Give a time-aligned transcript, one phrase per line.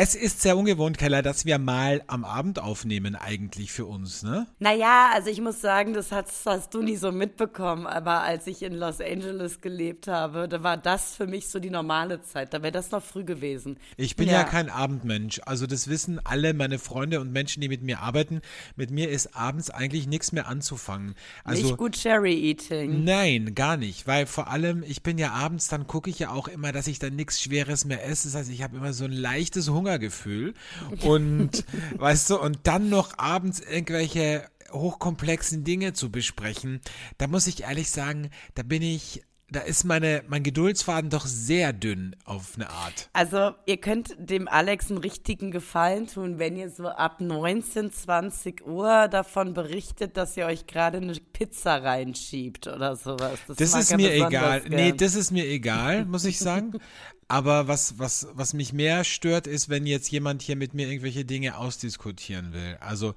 [0.00, 4.46] Es ist sehr ungewohnt, Keller, dass wir mal am Abend aufnehmen, eigentlich für uns, ne?
[4.60, 8.62] Naja, also ich muss sagen, das hast, hast du nie so mitbekommen, aber als ich
[8.62, 12.54] in Los Angeles gelebt habe, da war das für mich so die normale Zeit.
[12.54, 13.76] Da wäre das noch früh gewesen.
[13.96, 14.34] Ich bin ja.
[14.34, 15.40] ja kein Abendmensch.
[15.46, 18.40] Also das wissen alle meine Freunde und Menschen, die mit mir arbeiten.
[18.76, 21.16] Mit mir ist abends eigentlich nichts mehr anzufangen.
[21.42, 23.02] Also, nicht gut Cherry Eating.
[23.02, 24.06] Nein, gar nicht.
[24.06, 27.00] Weil vor allem, ich bin ja abends, dann gucke ich ja auch immer, dass ich
[27.00, 28.28] dann nichts Schweres mehr esse.
[28.28, 30.54] Das heißt, ich habe immer so ein leichtes Hunger Hungergefühl.
[31.02, 31.64] Und
[31.96, 36.80] weißt du, und dann noch abends irgendwelche hochkomplexen Dinge zu besprechen,
[37.16, 41.72] da muss ich ehrlich sagen, da bin ich da ist meine, mein Geduldsfaden doch sehr
[41.72, 43.08] dünn auf eine Art.
[43.14, 48.66] Also ihr könnt dem Alex einen richtigen Gefallen tun, wenn ihr so ab 19, 20
[48.66, 53.38] Uhr davon berichtet, dass ihr euch gerade eine Pizza reinschiebt oder sowas.
[53.46, 54.60] Das, das ist mir egal.
[54.60, 54.72] Gern.
[54.72, 56.72] Nee, das ist mir egal, muss ich sagen.
[57.30, 61.26] Aber was, was, was mich mehr stört, ist, wenn jetzt jemand hier mit mir irgendwelche
[61.26, 62.78] Dinge ausdiskutieren will.
[62.80, 63.14] Also,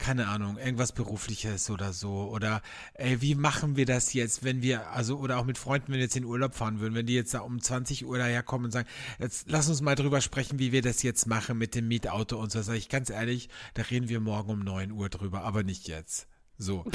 [0.00, 2.30] keine Ahnung, irgendwas Berufliches oder so.
[2.32, 2.62] Oder
[2.94, 6.02] ey, wie machen wir das jetzt, wenn wir, also, oder auch mit Freunden, wenn wir
[6.02, 8.88] jetzt in Urlaub fahren würden, wenn die jetzt da um 20 Uhr daherkommen und sagen,
[9.18, 12.50] jetzt lass uns mal drüber sprechen, wie wir das jetzt machen mit dem Mietauto und
[12.50, 12.62] so.
[12.62, 16.26] Sag ich ganz ehrlich, da reden wir morgen um 9 Uhr drüber, aber nicht jetzt.
[16.58, 16.84] So.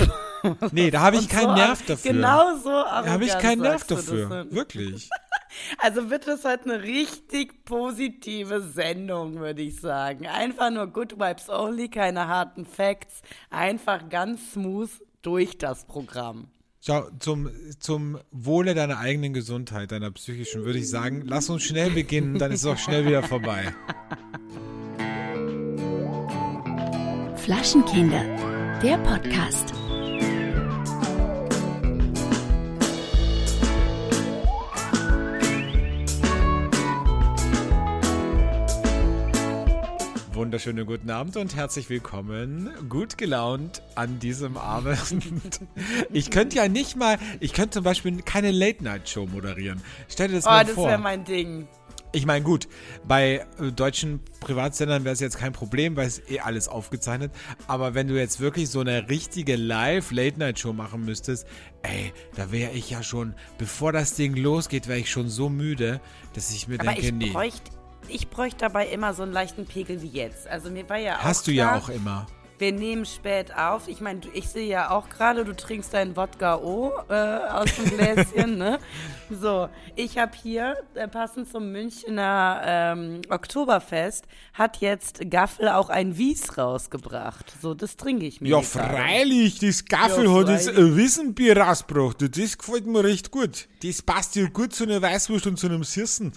[0.72, 2.11] Nee, da habe ich keinen so, Nerv dafür.
[2.11, 2.70] Genau so.
[2.70, 4.45] Da habe ich keinen Nerv dafür.
[4.52, 5.09] Wirklich.
[5.78, 10.28] Also wird das halt eine richtig positive Sendung, würde ich sagen.
[10.28, 13.22] Einfach nur Good Vibes Only, keine harten Facts.
[13.50, 14.89] Einfach ganz smooth
[15.22, 16.48] durch das Programm.
[16.86, 21.89] Schau, zum, zum Wohle deiner eigenen Gesundheit, deiner psychischen, würde ich sagen, lass uns schnell
[21.89, 23.73] beginnen, dann ist es auch schnell wieder vorbei.
[27.38, 28.23] Flaschenkinder,
[28.81, 29.75] der Podcast.
[40.36, 45.00] Wunderschönen guten Abend und herzlich willkommen, gut gelaunt an diesem Abend.
[46.11, 49.82] Ich könnte ja nicht mal, ich könnte zum Beispiel keine Late-Night-Show moderieren.
[50.10, 50.83] Stell dir das oh, mal das vor.
[50.83, 51.67] das wäre mein Ding.
[52.11, 52.67] Ich meine, gut,
[53.08, 57.31] bei äh, deutschen Privatsendern wäre es jetzt kein Problem, weil es eh alles aufgezeichnet.
[57.67, 61.48] Aber wenn du jetzt wirklich so eine richtige Live-Late-Night-Show machen müsstest,
[61.81, 66.02] ey, da wäre ich ja schon, bevor das Ding losgeht, wäre ich schon so müde,
[66.33, 67.30] dass ich mir Aber denke, ich nee.
[67.31, 67.71] Bräuchte,
[68.10, 70.48] ich bräuchte dabei immer so einen leichten Pegel wie jetzt.
[70.48, 72.27] Also mir war ja auch Hast du klar, ja auch immer.
[72.58, 73.89] Wir nehmen spät auf.
[73.89, 77.98] Ich meine, ich sehe ja auch gerade, du trinkst deinen Wodka O äh, aus dem
[77.98, 78.80] Gläschen, ne?
[79.42, 86.17] So, ich habe hier, äh, passend zum Münchner ähm, Oktoberfest, hat jetzt Gaffel auch ein
[86.17, 87.52] Wies rausgebracht.
[87.60, 88.49] So, das trinke ich mir.
[88.49, 92.37] Ja, freilich, das Gaffel ja, hat das äh, Wissenbier rausgebracht.
[92.37, 93.67] Das gefällt mir recht gut.
[93.83, 96.33] Das passt ja gut zu einer Weißwurst und zu einem Sirsen.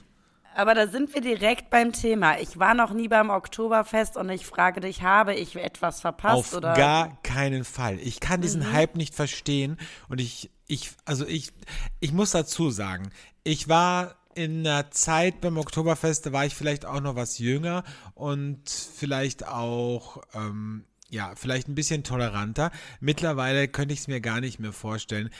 [0.58, 2.40] Aber da sind wir direkt beim Thema.
[2.40, 6.34] Ich war noch nie beim Oktoberfest und ich frage dich, habe ich etwas verpasst?
[6.34, 6.74] Auf oder?
[6.74, 8.00] gar keinen Fall.
[8.00, 8.72] Ich kann diesen mhm.
[8.72, 9.76] Hype nicht verstehen
[10.08, 11.52] und ich, ich, also ich,
[12.00, 13.10] ich muss dazu sagen,
[13.44, 17.84] ich war in einer Zeit beim Oktoberfest, da war ich vielleicht auch noch was jünger
[18.14, 22.72] und vielleicht auch, ähm, ja, vielleicht ein bisschen toleranter.
[22.98, 25.30] Mittlerweile könnte ich es mir gar nicht mehr vorstellen.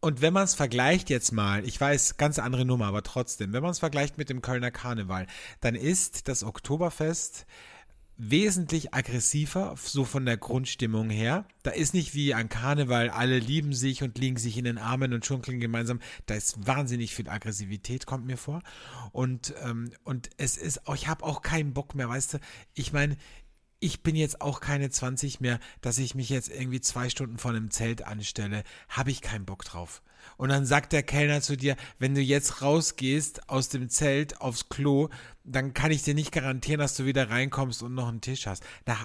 [0.00, 3.62] Und wenn man es vergleicht jetzt mal, ich weiß, ganz andere Nummer, aber trotzdem, wenn
[3.62, 5.26] man es vergleicht mit dem Kölner Karneval,
[5.60, 7.46] dann ist das Oktoberfest
[8.18, 11.46] wesentlich aggressiver, so von der Grundstimmung her.
[11.62, 15.14] Da ist nicht wie ein Karneval, alle lieben sich und liegen sich in den Armen
[15.14, 16.00] und schunkeln gemeinsam.
[16.26, 18.62] Da ist wahnsinnig viel Aggressivität, kommt mir vor.
[19.12, 22.38] Und, ähm, und es ist, ich habe auch keinen Bock mehr, weißt du.
[22.74, 23.16] Ich meine,
[23.80, 27.52] ich bin jetzt auch keine 20 mehr, dass ich mich jetzt irgendwie zwei Stunden vor
[27.52, 28.64] einem Zelt anstelle.
[28.88, 30.02] Habe ich keinen Bock drauf.
[30.36, 34.68] Und dann sagt der Kellner zu dir, wenn du jetzt rausgehst aus dem Zelt aufs
[34.68, 35.08] Klo,
[35.44, 38.64] dann kann ich dir nicht garantieren, dass du wieder reinkommst und noch einen Tisch hast.
[38.84, 38.96] Da,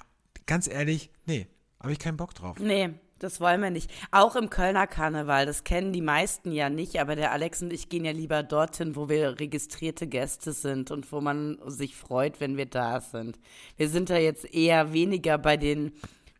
[0.46, 1.46] ganz ehrlich, nee,
[1.80, 2.58] habe ich keinen Bock drauf.
[2.58, 3.90] Nee, das wollen wir nicht.
[4.10, 7.88] Auch im Kölner Karneval, das kennen die meisten ja nicht, aber der Alex und ich
[7.88, 12.56] gehen ja lieber dorthin, wo wir registrierte Gäste sind und wo man sich freut, wenn
[12.56, 13.38] wir da sind.
[13.76, 15.92] Wir sind da jetzt eher weniger bei den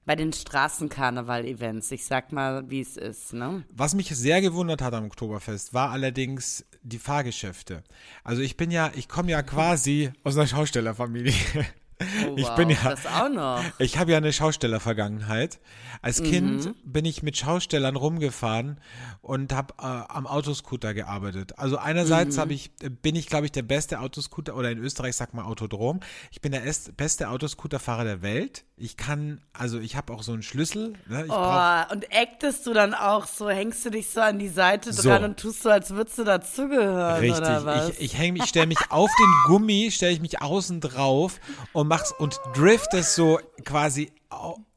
[0.07, 1.91] bei den Straßenkarneval-Events.
[1.91, 3.33] Ich sag mal, wie es ist.
[3.33, 3.65] Ne?
[3.71, 7.83] Was mich sehr gewundert hat am Oktoberfest, war allerdings die Fahrgeschäfte.
[8.23, 11.33] Also ich bin ja, ich komme ja quasi aus einer Schaustellerfamilie.
[12.29, 13.63] Oh Ich wow, bin ja- das auch noch.
[13.79, 15.61] Ich habe ja eine Schaustellervergangenheit.
[16.03, 16.25] Als Mhm.
[16.25, 18.79] Kind bin ich mit Schaustellern rumgefahren
[19.23, 21.59] und habe äh, am Autoscooter gearbeitet.
[21.59, 21.83] Also Mhm.
[21.85, 25.35] einerseits habe ich, äh, bin ich, glaube ich, der beste Autoscooter oder in Österreich sagt
[25.35, 26.01] man Autodrom.
[26.31, 28.65] Ich bin der est- beste Autoscooterfahrer der Welt.
[28.77, 30.95] Ich kann, also ich habe auch so einen Schlüssel.
[31.07, 31.27] Ne?
[31.27, 34.93] Ich Oh, und actest du dann auch so, hängst du dich so an die Seite
[34.93, 35.09] So.
[35.09, 37.89] dran und tust so, als würdest du dazugehören, Richtig, oder was?
[37.91, 41.39] ich, ich häng mich, stelle mich auf den Gummi, stelle ich mich außen drauf
[41.73, 44.11] und mach's und drift es so quasi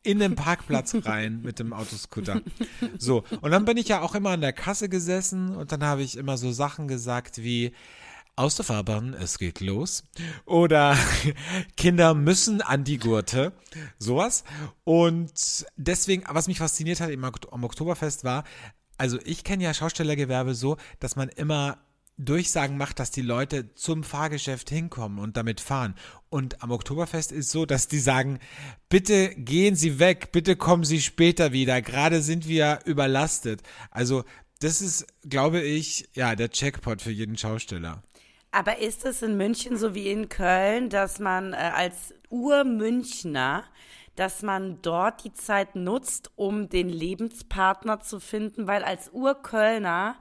[0.03, 2.41] in den Parkplatz rein mit dem Autoscooter.
[2.99, 6.03] So, und dann bin ich ja auch immer an der Kasse gesessen und dann habe
[6.03, 7.73] ich immer so Sachen gesagt wie
[8.35, 10.03] aus der Fahrbahn, es geht los.
[10.45, 10.95] Oder
[11.75, 13.51] Kinder müssen an die Gurte.
[13.97, 14.43] Sowas.
[14.83, 18.43] Und deswegen, was mich fasziniert hat am Oktoberfest war,
[18.99, 21.79] also ich kenne ja Schaustellergewerbe so, dass man immer
[22.17, 25.93] Durchsagen macht, dass die Leute zum Fahrgeschäft hinkommen und damit fahren.
[26.29, 28.39] Und am Oktoberfest ist so, dass die sagen,
[28.89, 33.61] bitte gehen Sie weg, bitte kommen Sie später wieder, gerade sind wir überlastet.
[33.91, 34.23] Also
[34.59, 38.01] das ist, glaube ich, ja, der Checkpot für jeden Schausteller.
[38.51, 43.63] Aber ist es in München so wie in Köln, dass man äh, als Ur-Münchner,
[44.15, 48.65] dass man dort die Zeit nutzt, um den Lebenspartner zu finden?
[48.65, 50.15] Weil als Ur-Kölner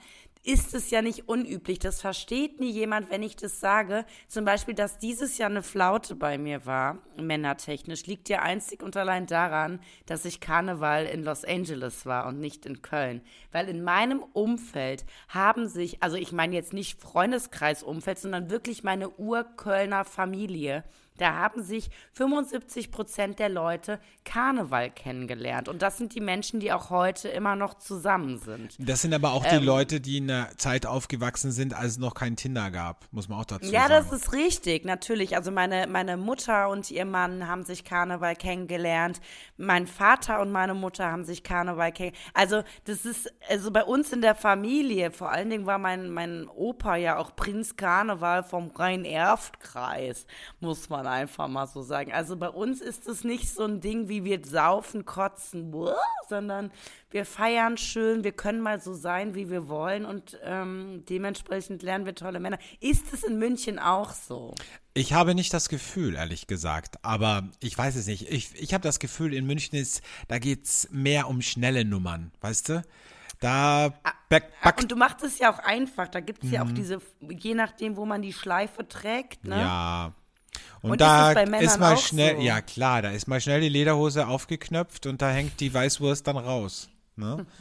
[0.46, 1.80] ist es ja nicht unüblich.
[1.80, 4.06] Das versteht nie jemand, wenn ich das sage.
[4.28, 8.96] Zum Beispiel, dass dieses Jahr eine Flaute bei mir war, männertechnisch, liegt ja einzig und
[8.96, 13.22] allein daran, dass ich Karneval in Los Angeles war und nicht in Köln.
[13.50, 19.10] Weil in meinem Umfeld haben sich, also ich meine jetzt nicht Freundeskreisumfeld, sondern wirklich meine
[19.10, 20.84] Urkölner Familie,
[21.18, 25.68] da haben sich 75 Prozent der Leute Karneval kennengelernt.
[25.68, 28.76] Und das sind die Menschen, die auch heute immer noch zusammen sind.
[28.78, 32.14] Das sind aber auch die Leute, die in einer Zeit aufgewachsen sind, als es noch
[32.14, 34.06] kein Tinder gab, muss man auch dazu Ja, sagen.
[34.10, 35.36] das ist richtig, natürlich.
[35.36, 39.20] Also meine, meine Mutter und ihr Mann haben sich Karneval kennengelernt.
[39.56, 42.30] Mein Vater und meine Mutter haben sich Karneval kennengelernt.
[42.34, 46.48] Also das ist, also bei uns in der Familie, vor allen Dingen war mein, mein
[46.48, 50.26] Opa ja auch Prinz Karneval vom Rhein-Erft-Kreis,
[50.60, 52.12] muss man einfach mal so sagen.
[52.12, 55.72] Also bei uns ist es nicht so ein Ding, wie wir saufen, kotzen,
[56.28, 56.70] sondern
[57.10, 62.04] wir feiern schön, wir können mal so sein, wie wir wollen und ähm, dementsprechend lernen
[62.04, 62.58] wir tolle Männer.
[62.80, 64.54] Ist es in München auch so?
[64.94, 68.30] Ich habe nicht das Gefühl, ehrlich gesagt, aber ich weiß es nicht.
[68.30, 72.68] Ich, ich habe das Gefühl, in München ist, da geht's mehr um schnelle Nummern, weißt
[72.70, 72.82] du?
[73.40, 73.90] Da
[74.28, 76.08] back, Ah, back, Und du machst es ja auch einfach.
[76.08, 79.60] Da gibt es ja auch diese, je nachdem, wo man die Schleife trägt, ne?
[79.60, 80.14] ja.
[80.82, 82.42] Und, Und ist da Männern ist mal schnell, so?
[82.42, 86.36] ja klar, da ist mal schnell die Lederhose aufgeknöpft und da hängt die Weißwurst dann
[86.36, 86.88] raus.
[87.16, 87.46] Ne?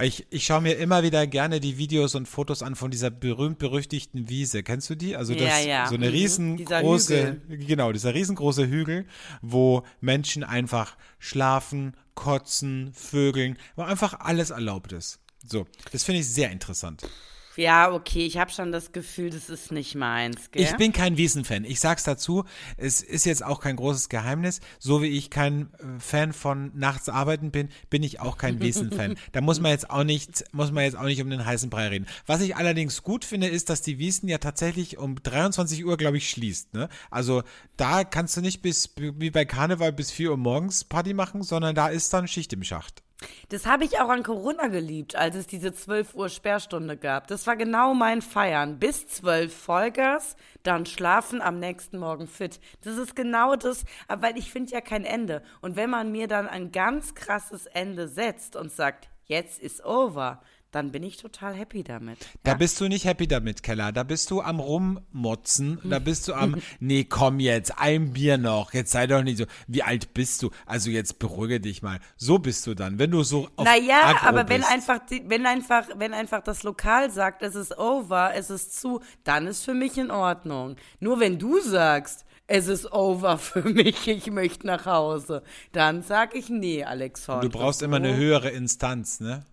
[0.00, 4.28] Ich, ich schaue mir immer wieder gerne die Videos und Fotos an von dieser berühmt-berüchtigten
[4.28, 4.62] Wiese.
[4.62, 5.16] Kennst du die?
[5.16, 5.86] Also das, Ja, ja.
[5.88, 6.12] so eine Mhm.
[6.12, 9.06] riesengroße, Dieser genau, dieser riesengroße Hügel,
[9.42, 15.18] wo Menschen einfach schlafen, kotzen, vögeln, wo einfach alles erlaubt ist.
[15.44, 17.02] So, das finde ich sehr interessant.
[17.58, 20.62] Ja, okay, ich habe schon das Gefühl, das ist nicht meins, gell?
[20.62, 21.64] Ich bin kein Wiesenfan.
[21.64, 22.44] Ich sag's dazu,
[22.76, 24.60] es ist jetzt auch kein großes Geheimnis.
[24.78, 29.16] So wie ich kein äh, Fan von nachts arbeiten bin, bin ich auch kein Wiesenfan.
[29.32, 31.88] da muss man jetzt auch nicht, muss man jetzt auch nicht um den heißen Brei
[31.88, 32.06] reden.
[32.26, 36.18] Was ich allerdings gut finde, ist, dass die Wiesen ja tatsächlich um 23 Uhr, glaube
[36.18, 36.74] ich, schließt.
[36.74, 36.88] Ne?
[37.10, 37.42] Also
[37.76, 41.74] da kannst du nicht bis wie bei Karneval bis 4 Uhr morgens Party machen, sondern
[41.74, 43.02] da ist dann Schicht im Schacht.
[43.48, 47.26] Das habe ich auch an Corona geliebt, als es diese 12 Uhr Sperrstunde gab.
[47.26, 48.78] Das war genau mein Feiern.
[48.78, 52.60] Bis 12 Vollgas, dann schlafen, am nächsten Morgen fit.
[52.82, 55.42] Das ist genau das, weil ich finde ja kein Ende.
[55.60, 60.40] Und wenn man mir dann ein ganz krasses Ende setzt und sagt, jetzt ist over,
[60.70, 62.18] dann bin ich total happy damit.
[62.42, 63.90] Da bist du nicht happy damit, Keller.
[63.90, 65.80] Da bist du am Rummotzen.
[65.84, 68.74] Da bist du am, nee, komm jetzt, ein Bier noch.
[68.74, 69.46] Jetzt sei doch nicht so.
[69.66, 70.50] Wie alt bist du?
[70.66, 72.00] Also jetzt beruhige dich mal.
[72.16, 74.70] So bist du dann, wenn du so auf Naja, Agro aber wenn bist.
[74.72, 79.46] einfach, wenn einfach, wenn einfach das Lokal sagt, es ist over, es ist zu, dann
[79.46, 80.76] ist für mich in Ordnung.
[81.00, 86.34] Nur wenn du sagst, es ist over für mich, ich möchte nach Hause, dann sag
[86.34, 87.48] ich nee, Alexander.
[87.48, 89.44] Du brauchst immer eine höhere Instanz, ne?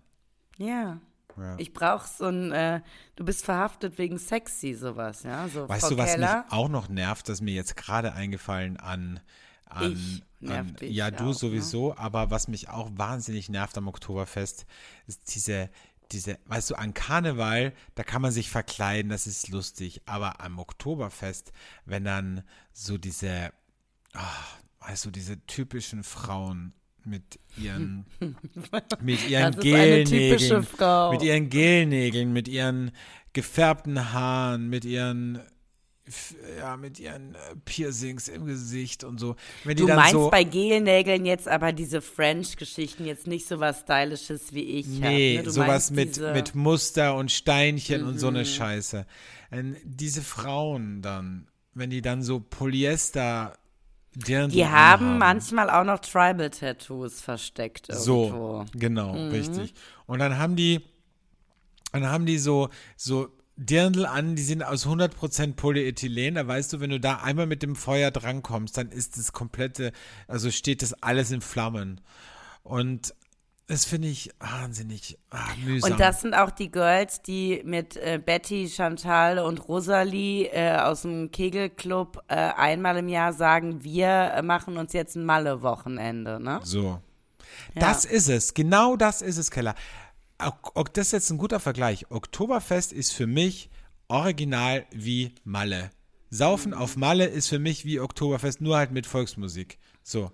[0.56, 1.00] Ja.
[1.38, 1.54] Ja.
[1.58, 2.80] Ich brauch so ein, äh,
[3.14, 5.48] du bist verhaftet wegen sexy, sowas, ja.
[5.48, 8.14] So, Weißt Frau du, was Keller, mich auch noch nervt, das ist mir jetzt gerade
[8.14, 9.20] eingefallen an,
[9.66, 11.34] an, Ich an ja, du auch, ne?
[11.34, 14.64] sowieso, aber was mich auch wahnsinnig nervt am Oktoberfest,
[15.06, 15.68] ist diese,
[16.12, 20.58] diese, weißt du, an Karneval, da kann man sich verkleiden, das ist lustig, aber am
[20.58, 21.52] Oktoberfest,
[21.84, 23.52] wenn dann so diese,
[24.14, 24.44] ah,
[24.80, 26.72] weißt du, diese typischen Frauen
[27.06, 28.04] mit ihren,
[29.00, 30.66] mit ihren Gelnägeln,
[31.10, 32.90] mit ihren Gelnägeln, mit ihren
[33.32, 35.40] gefärbten Haaren, mit ihren
[36.60, 39.34] ja, mit ihren äh, Piercings im Gesicht und so.
[39.64, 43.80] Wenn die Du meinst so, bei Gelnägeln jetzt aber diese French-Geschichten jetzt nicht so was
[43.80, 44.86] Stylisches wie ich.
[44.86, 45.42] hab, Nee, ne?
[45.42, 46.32] Du sowas mit, Mhm.
[46.32, 49.04] mit Muster und Steinchen und so eine Scheiße.
[49.50, 53.58] Ähm, diese Frauen dann, wenn die dann so Polyester
[54.18, 55.18] Dirndl Die haben anhaben.
[55.18, 58.28] manchmal auch noch Tribal-Tattoos versteckt irgendwo.
[58.28, 59.30] So, genau, Mhm.
[59.30, 59.74] richtig.
[60.06, 60.80] Und dann haben die,
[61.92, 66.34] dann haben die so, so Dirndl an, die sind aus 100% Polyethylen.
[66.34, 69.92] Da weißt du, wenn du da einmal mit dem Feuer drankommst, dann ist das komplette,
[70.28, 72.00] also steht das alles in Flammen.
[72.62, 73.14] Und
[73.68, 75.90] das finde ich wahnsinnig ah, mühsam.
[75.90, 81.02] Und das sind auch die Girls, die mit äh, Betty, Chantal und Rosalie äh, aus
[81.02, 86.60] dem Kegelclub äh, einmal im Jahr sagen, wir äh, machen uns jetzt ein Malle-Wochenende, ne?
[86.62, 87.00] So.
[87.74, 87.80] Ja.
[87.80, 88.54] Das ist es.
[88.54, 89.74] Genau das ist es, Keller.
[90.92, 92.10] Das ist jetzt ein guter Vergleich.
[92.10, 93.68] Oktoberfest ist für mich
[94.06, 95.90] original wie Malle.
[96.30, 99.78] Saufen auf Malle ist für mich wie Oktoberfest, nur halt mit Volksmusik.
[100.08, 100.30] So.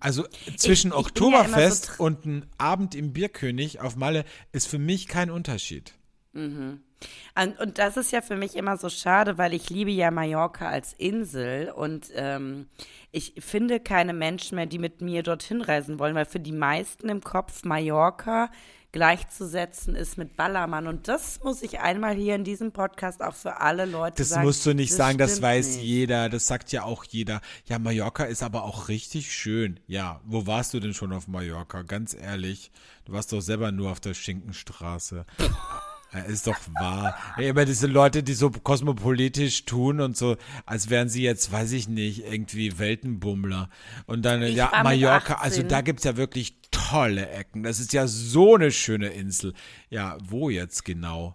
[0.00, 0.24] Also
[0.58, 0.98] zwischen Mhm.
[0.98, 5.08] ich bin ja so Oktoberfest und ein Abend im Bierkönig auf Malle ist für mich
[5.08, 5.94] kein Unterschied.
[6.34, 10.68] Und, und das ist ja für mich immer so schade, weil ich liebe ja Mallorca
[10.68, 12.68] als Insel und ähm,
[13.10, 17.08] ich finde keine Menschen mehr, die mit mir dorthin reisen wollen, weil für die meisten
[17.08, 18.50] im Kopf Mallorca
[18.92, 20.86] gleichzusetzen ist mit Ballermann.
[20.86, 24.46] Und das muss ich einmal hier in diesem Podcast auch für alle Leute Das sagen.
[24.46, 25.84] musst du nicht sagen, das weiß nicht.
[25.84, 27.40] jeder, das sagt ja auch jeder.
[27.66, 29.78] Ja, Mallorca ist aber auch richtig schön.
[29.86, 31.82] Ja, wo warst du denn schon auf Mallorca?
[31.82, 32.70] Ganz ehrlich,
[33.04, 35.24] du warst doch selber nur auf der Schinkenstraße.
[36.10, 37.18] Ja, ist doch wahr.
[37.36, 41.72] Ja, immer diese Leute, die so kosmopolitisch tun und so, als wären sie jetzt, weiß
[41.72, 43.68] ich nicht, irgendwie Weltenbummler.
[44.06, 45.68] Und dann, Ich ja, Mallorca, also 18.
[45.68, 47.62] da gibt's ja wirklich tolle Ecken.
[47.62, 49.54] Das ist ja so eine schöne Insel.
[49.90, 51.34] Ja, wo jetzt genau?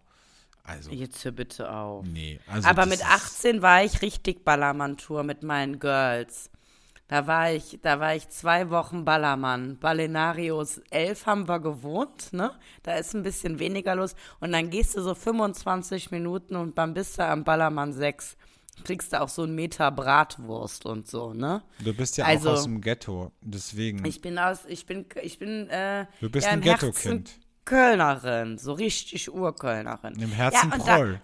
[0.65, 2.05] Also, Jetzt hör bitte auf.
[2.05, 2.39] nee.
[2.47, 6.49] Also Aber mit ist- 18 war ich richtig Ballermann-Tour mit meinen Girls.
[7.09, 9.77] Da war ich, da war ich zwei Wochen Ballermann.
[9.77, 12.51] Ballenarios 11 haben wir gewohnt, ne?
[12.81, 14.15] Da ist ein bisschen weniger los.
[14.39, 18.37] Und dann gehst du so 25 Minuten und dann bist du am Ballermann 6.
[18.83, 21.61] Kriegst du auch so einen Meter Bratwurst und so, ne?
[21.83, 24.03] Du bist ja Also- auch aus dem Ghetto, deswegen.
[24.05, 27.39] Ich bin aus, ich bin, ich bin, äh, Du bist ja, ein Ghetto-Kind.
[27.65, 30.19] Kölnerin, so richtig Urkölnerin.
[30.19, 31.21] Im Herzen ja, und da- Proll.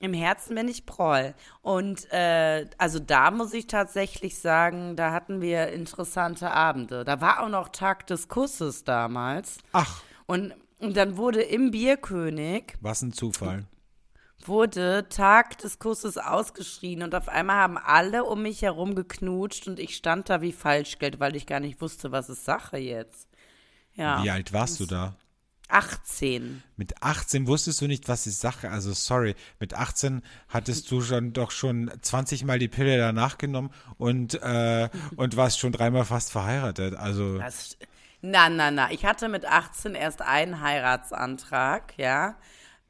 [0.00, 1.32] Im Herzen bin ich Proll.
[1.60, 7.04] Und äh, also da muss ich tatsächlich sagen, da hatten wir interessante Abende.
[7.04, 9.58] Da war auch noch Tag des Kusses damals.
[9.72, 13.66] Ach, Und, und dann wurde im Bierkönig, was ein Zufall.
[14.48, 19.78] Wurde Tag des Kusses ausgeschrien und auf einmal haben alle um mich herum geknutscht und
[19.78, 23.28] ich stand da wie Falschgeld, weil ich gar nicht wusste, was ist Sache jetzt.
[23.94, 25.14] Ja, Wie alt warst du da?
[25.68, 26.62] 18.
[26.76, 28.70] Mit 18 wusstest du nicht, was ist Sache.
[28.70, 33.70] Also sorry, mit 18 hattest du schon doch schon 20 Mal die Pille danach genommen
[33.96, 36.94] und, äh, und warst schon dreimal fast verheiratet.
[36.94, 37.78] Also Das,
[38.20, 38.90] na, na, na.
[38.92, 42.36] Ich hatte mit 18 erst einen Heiratsantrag, ja.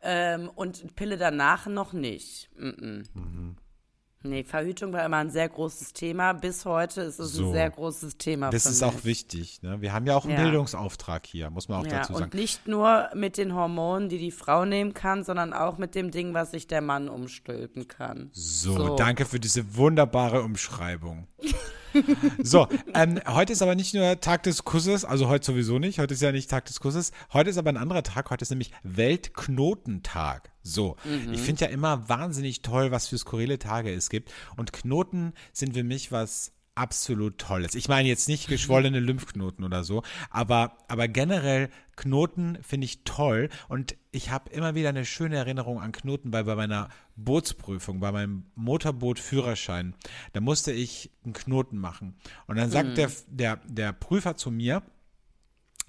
[0.02, 2.50] Ähm, und Pille danach noch nicht.
[2.56, 3.04] Mm -mm.
[3.14, 3.56] Mhm.
[4.25, 6.32] Nee, Verhütung war immer ein sehr großes Thema.
[6.32, 7.47] Bis heute ist es So.
[7.49, 9.62] ein sehr großes Thema das ist auch wichtig.
[9.62, 9.80] Ne?
[9.80, 10.44] Wir haben ja auch einen Ja.
[10.44, 12.37] Bildungsauftrag hier, muss man auch Ja, dazu und sagen.
[12.38, 16.35] nicht nur mit den Hormonen, die die Frau nehmen kann, sondern auch mit dem Ding,
[16.35, 18.30] was sich der Mann umstülpen kann.
[18.32, 18.94] So, So.
[18.97, 21.26] danke für diese wunderbare Umschreibung.
[22.42, 26.14] so, ähm, heute ist aber nicht nur Tag des Kusses, also heute sowieso nicht, heute
[26.14, 28.72] ist ja nicht Tag des Kusses, heute ist aber ein anderer Tag, heute ist nämlich
[28.82, 30.50] Weltknotentag.
[30.62, 30.96] So,
[31.32, 34.32] ich finde ja immer wahnsinnig toll, was für skurrile Tage es gibt.
[34.56, 37.74] Und Knoten sind für mich was absolut Tolles.
[37.74, 43.50] Ich meine jetzt nicht geschwollene Lymphknoten oder so, aber, aber generell Knoten finde ich toll
[43.68, 48.12] und ich habe immer wieder eine schöne Erinnerung an Knoten, weil bei meiner Bootsprüfung, bei
[48.12, 49.94] meinem Motorboot-Führerschein,
[50.32, 52.16] da musste ich einen Knoten machen.
[52.46, 54.82] Und dann sagt der, der, der Prüfer zu mir,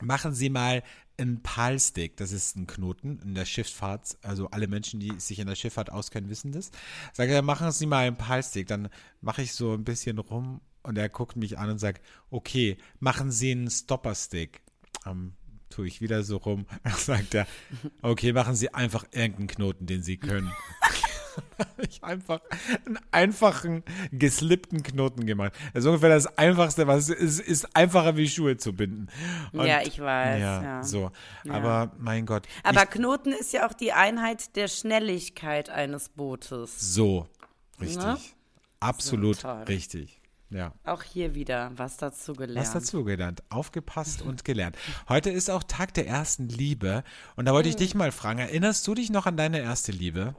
[0.02, 0.84] machen Sie mal
[1.18, 5.48] einen Palstick, das ist ein Knoten in der Schifffahrt, also alle Menschen, die sich in
[5.48, 6.72] der Schifffahrt auskennen, wissen das.
[7.14, 8.90] Sagt er, machen Sie mal einen Palstick, dann
[9.22, 13.32] mache ich so ein bisschen rum und er guckt mich an und sagt, okay, machen
[13.32, 14.62] Sie einen Stopperstick.
[15.06, 15.34] Ähm,
[15.70, 16.66] tue ich wieder so rum.
[16.84, 17.48] Dann sagt er,
[18.02, 20.52] okay, machen Sie einfach irgendeinen Knoten, den Sie können.
[21.90, 22.42] ich einfach
[22.86, 25.54] einen einfachen, geslippten Knoten gemacht.
[25.74, 29.08] Das ist ungefähr das Einfachste, was es ist, ist einfacher wie Schuhe zu binden.
[29.52, 30.40] Und- ja, ich weiß.
[30.40, 31.12] ja, Ja, so.
[31.50, 32.48] Aber mein Gott.
[32.64, 36.94] Aber ich, Knoten ist ja auch die Einheit der Schnelligkeit eines Bootes.
[36.94, 37.28] so,
[37.82, 37.98] richtig.
[38.04, 38.18] Ne?
[38.80, 40.20] Absolut So, richtig.
[40.54, 40.74] Ja.
[40.84, 42.60] Auch hier wieder was dazu gelernt.
[42.68, 44.78] Was dazu gelernt, aufgepasst und gelernt.
[45.10, 47.04] Heute ist auch Tag der ersten Liebe
[47.36, 50.36] und da wollte ich dich mal fragen, erinnerst du dich noch an deine erste Liebe?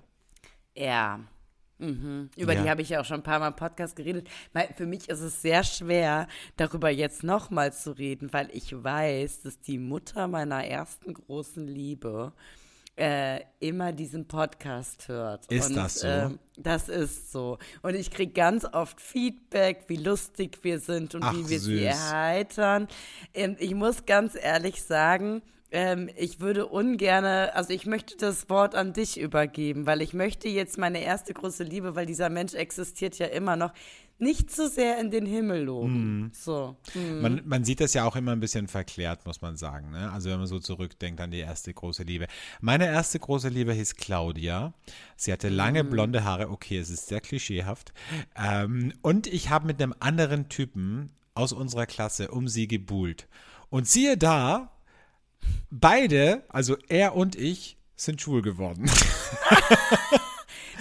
[0.77, 1.21] Ja.
[1.79, 2.63] Über Ja.
[2.63, 4.29] die habe ich ja auch schon ein paar Mal im Podcast geredet.
[4.53, 9.43] Weil Für mich ist es sehr schwer, darüber jetzt nochmal zu reden, weil ich weiß,
[9.43, 12.33] dass die Mutter meiner ersten großen Liebe
[12.97, 15.51] äh, immer diesen Podcast hört.
[15.51, 16.07] Ist Und, das so?
[16.07, 17.59] ähm, das ist so.
[17.83, 21.79] Und ich kriege ganz oft Feedback, wie lustig wir sind und Ach, wie wir sie
[21.79, 21.83] süß.
[21.87, 22.89] erheitern.
[23.37, 28.77] Und ich muss ganz ehrlich sagen, ähm, ich würde ungerne, also ich möchte das Wort
[28.77, 33.19] an dich übergeben, weil ich möchte jetzt meine erste große Liebe, weil dieser Mensch existiert
[33.19, 33.73] ja immer noch,
[34.19, 36.31] nicht zu sehr in den Himmel loben.
[36.35, 36.77] So.
[36.93, 37.21] hm.
[37.21, 39.91] Man, man sieht das ja auch immer ein bisschen verklärt, muss man sagen.
[39.91, 40.11] Ne?
[40.13, 42.27] Also wenn man so zurückdenkt an die erste große Liebe.
[42.61, 44.73] Meine erste große Liebe hieß Claudia.
[45.17, 46.51] Sie hatte lange blonde Haare.
[46.51, 47.93] Okay, es ist sehr klischeehaft.
[48.37, 53.27] Ähm, und ich habe mit einem anderen Typen aus unserer Klasse um sie gebuhlt.
[53.71, 54.71] Und siehe da,
[55.71, 58.89] beide, also er und ich, sind schwul geworden.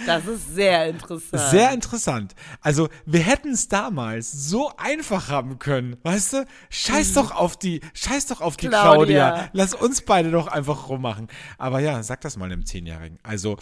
[0.06, 1.50] Das ist sehr interessant.
[1.50, 2.34] Sehr interessant.
[2.60, 6.46] Also, wir hätten es damals so einfach haben können, weißt du?
[6.70, 9.30] Scheiß doch auf die, scheiß doch auf die Claudia.
[9.30, 9.50] Claudia.
[9.52, 11.28] Lass uns beide doch einfach rummachen.
[11.58, 13.18] Aber ja, sag das mal einem Zehnjährigen.
[13.22, 13.56] Also,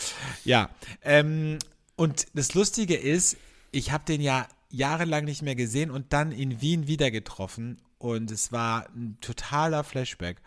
[0.45, 0.71] ja.
[1.03, 1.59] Ähm,
[1.97, 3.37] und das Lustige ist,
[3.71, 7.81] ich habe den ja jahrelang nicht mehr gesehen und dann in Wien wieder getroffen.
[7.99, 10.39] Und es war ein totaler Flashback.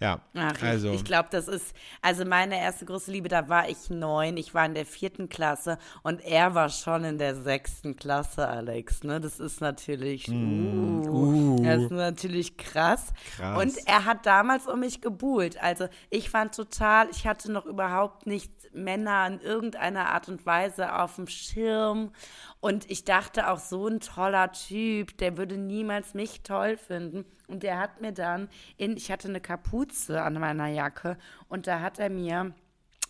[0.00, 0.88] Ja, Ach, also.
[0.90, 4.54] ich, ich glaube, das ist, also meine erste große Liebe, da war ich neun, ich
[4.54, 9.20] war in der vierten Klasse und er war schon in der sechsten Klasse, Alex, ne?
[9.20, 13.12] Das ist natürlich, uh, das ist natürlich krass.
[13.36, 13.60] Krass.
[13.60, 15.60] Und er hat damals um mich gebuhlt.
[15.60, 20.94] Also ich fand total, ich hatte noch überhaupt nicht Männer in irgendeiner Art und Weise
[20.94, 22.12] auf dem Schirm.
[22.60, 27.24] Und ich dachte auch, so ein toller Typ, der würde niemals mich toll finden.
[27.46, 31.16] Und der hat mir dann, in, ich hatte eine Kapuze an meiner Jacke
[31.48, 32.52] und da hat er mir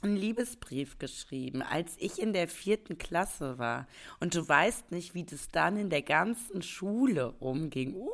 [0.03, 3.87] einen Liebesbrief geschrieben, als ich in der vierten Klasse war.
[4.21, 7.95] Und du weißt nicht, wie das dann in der ganzen Schule rumging.
[7.95, 8.09] Uh,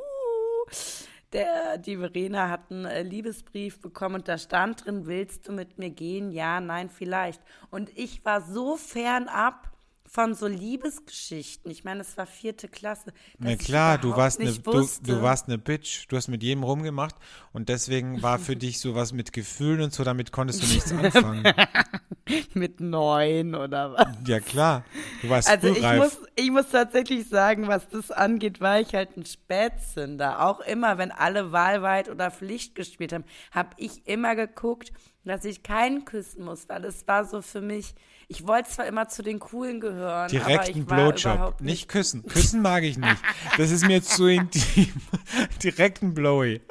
[1.33, 5.77] der, die Verena hat einen äh, Liebesbrief bekommen und da stand drin, willst du mit
[5.77, 6.31] mir gehen?
[6.31, 7.41] Ja, nein, vielleicht.
[7.69, 9.74] Und ich war so fernab
[10.15, 11.69] von so Liebesgeschichten.
[11.69, 13.11] Ich meine, es war vierte Klasse.
[13.37, 16.05] Na klar, du warst, eine, du, du warst eine Bitch.
[16.07, 17.15] Du hast mit jedem rumgemacht
[17.51, 21.43] und deswegen war für dich sowas mit Gefühlen und so, damit konntest du nichts anfangen.
[22.53, 24.07] mit neun oder was.
[24.25, 24.83] ja klar,
[25.21, 29.15] du warst Also ich muss, ich muss tatsächlich sagen, was das angeht, war ich halt
[29.17, 30.45] ein Spätzünder.
[30.45, 34.91] Auch immer, wenn alle Wahlweit oder Pflicht gespielt haben, habe ich immer geguckt,
[35.23, 37.95] dass ich keinen küssen muss, weil es war so für mich,
[38.27, 41.61] ich wollte zwar immer zu den Coolen gehören, ich war Blowjob.
[41.61, 41.87] Nicht nicht.
[41.89, 42.25] küssen.
[42.25, 43.17] Küssen mag ich nicht.
[43.57, 44.93] Das ist mir zu intim.
[45.63, 46.61] Direkten Blowy.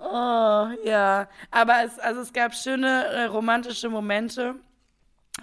[0.00, 1.28] Oh, ja.
[1.50, 4.56] Aber es, also es gab schöne äh, romantische Momente.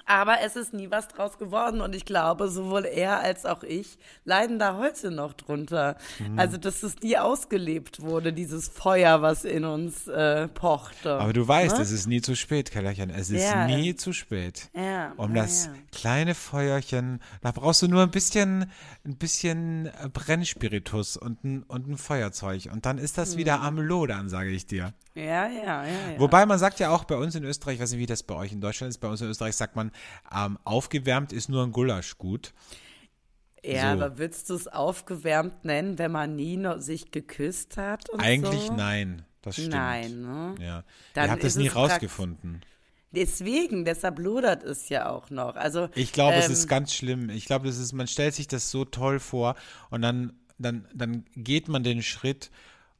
[0.05, 3.97] Aber es ist nie was draus geworden und ich glaube, sowohl er als auch ich
[4.25, 5.95] leiden da heute noch drunter.
[6.19, 6.37] Mhm.
[6.37, 11.13] Also, dass es nie ausgelebt wurde, dieses Feuer, was in uns äh, pochte.
[11.19, 11.81] Aber du weißt, Ne?
[11.83, 13.09] es ist nie zu spät, Kellerchen.
[13.09, 13.65] Es ist Ja.
[13.65, 14.69] nie zu spät.
[14.75, 15.71] Ja, Um das ja.
[15.91, 18.69] kleine Feuerchen, da brauchst du nur ein bisschen,
[19.05, 22.69] ein bisschen äh, Brennspiritus und ein, und ein Feuerzeug.
[22.71, 23.63] Und dann ist das wieder Mhm.
[23.63, 24.93] am Lodern, sage ich dir.
[25.15, 26.19] Ja, ja, ja, ja.
[26.19, 28.35] Wobei man sagt ja auch bei uns in Österreich, ich weiß nicht, wie das bei
[28.35, 29.91] euch in Deutschland ist, bei uns in Österreich sagt man,
[30.35, 32.53] ähm, aufgewärmt ist nur ein Gulasch gut.
[33.63, 34.03] ja, so.
[34.03, 38.05] aber würdest du es aufgewärmt nennen, wenn man nie noch sich geküsst hat?
[38.17, 38.73] Eigentlich so?
[38.73, 39.69] nein, das stimmt.
[39.73, 40.55] Nein, ne?
[40.59, 40.83] Ja.
[41.13, 42.61] Dann Ihr habt das nie es rausgefunden.
[43.11, 45.55] Deswegen, deshalb lodert es ja auch noch.
[45.55, 47.29] Also, Ich glaube, es ähm, ist ganz schlimm.
[47.29, 49.55] Ich glaube, das ist, man stellt sich das so toll vor
[49.91, 52.49] und dann, dann, dann geht man den Schritt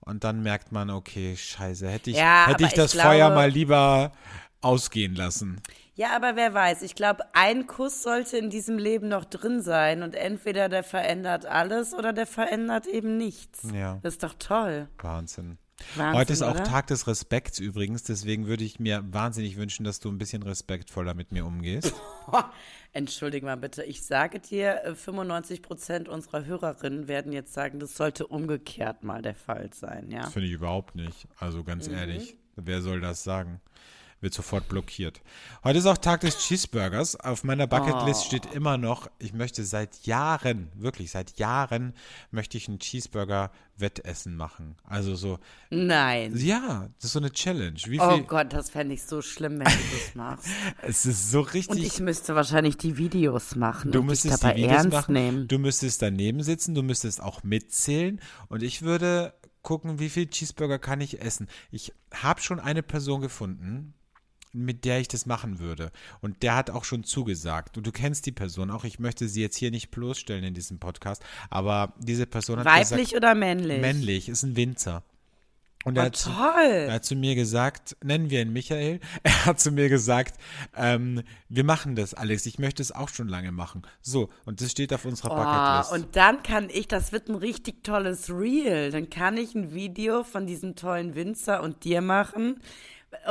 [0.01, 3.36] und dann merkt man, okay, scheiße, hätte ich, Ja, hätte ich das ich Feuer glaube-
[3.36, 4.12] mal lieber
[4.62, 5.62] ausgehen lassen.
[5.95, 6.82] Ja, aber wer weiß.
[6.82, 11.45] Ich glaube, ein Kuss sollte in diesem Leben noch drin sein und entweder der verändert
[11.45, 13.62] alles oder der verändert eben nichts.
[13.73, 13.99] Ja.
[14.01, 14.88] Das ist doch toll.
[14.97, 15.58] Wahnsinn.
[15.95, 16.63] Wahnsinn, Heute ist auch oder?
[16.63, 21.13] Tag des Respekts übrigens, deswegen würde ich mir wahnsinnig wünschen, dass du ein bisschen respektvoller
[21.13, 21.93] mit mir umgehst.
[22.93, 27.95] Entschuldige mal bitte, ich sage dir, äh, 95 Prozent unserer Hörerinnen werden jetzt sagen, das
[27.97, 30.21] sollte umgekehrt mal der Fall sein, ja.
[30.21, 31.27] Das finde ich überhaupt nicht.
[31.39, 31.95] Also ganz Mhm.
[31.95, 33.60] ehrlich, wer soll das sagen?
[34.23, 35.19] Wird sofort blockiert.
[35.65, 37.17] Heute ist auch Tag des Cheeseburgers.
[37.17, 38.25] Auf meiner Bucketlist Oh.
[38.27, 41.93] steht immer noch, ich möchte seit Jahren, wirklich seit Jahren,
[42.31, 44.75] möchte ich ein Cheeseburger-Wettessen machen.
[44.86, 46.33] Also so, Nein.
[46.38, 47.77] ja, das ist so eine Challenge.
[47.86, 50.47] Wie Oh viel, Gott, das fände ich so schlimm, wenn du das machst.
[50.81, 51.83] es ist so Und richtig.
[51.86, 55.47] ich müsste wahrscheinlich die Videos machen Du und müsstest dabei die Videos ernst machen, nehmen.
[55.49, 59.33] du müsstest daneben sitzen, du müsstest auch mitzählen und ich würde
[59.63, 61.47] gucken, wie viel Cheeseburger kann ich essen.
[61.71, 63.93] Ich habe schon eine Person gefunden,
[64.53, 65.91] mit der ich das machen würde.
[66.21, 67.77] Und der hat auch schon zugesagt.
[67.77, 68.83] Und du kennst die Person auch.
[68.83, 71.23] Ich möchte sie jetzt hier nicht bloßstellen in diesem Podcast.
[71.49, 73.81] Aber diese Person hat Weiblich gesagt, oder männlich?
[73.81, 75.03] männlich, ist ein Winzer.
[75.85, 76.85] Und Oh, er hat, zu, toll.
[76.87, 80.39] er hat zu mir gesagt, nennen wir ihn Michael, er hat zu mir gesagt,
[80.77, 83.81] ähm, wir machen das, Alex, ich möchte es auch schon lange machen.
[84.01, 85.91] So, und das steht auf unserer Bucketlist.
[85.91, 88.91] Oh, und dann kann ich, das wird ein richtig tolles Reel.
[88.91, 92.61] Dann kann ich ein Video von diesem tollen Winzer und dir machen.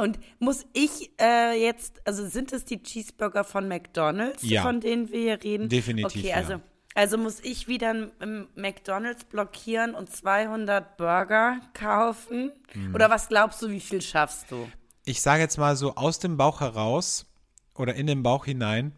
[0.00, 4.62] Und muss ich äh, jetzt, also sind es die Cheeseburger von McDonalds, Ja.
[4.62, 5.68] von denen wir hier reden?
[5.68, 6.36] Definitiv, Okay, ja.
[6.36, 6.60] also,
[6.94, 7.90] also muss ich wieder
[8.20, 12.52] ein McDonalds blockieren und 200 Burger kaufen?
[12.74, 12.94] Mhm.
[12.94, 14.68] Oder was glaubst du, wie viel schaffst du?
[15.04, 17.26] ich sage jetzt mal so aus dem Bauch heraus
[17.74, 18.92] oder in den Bauch hinein,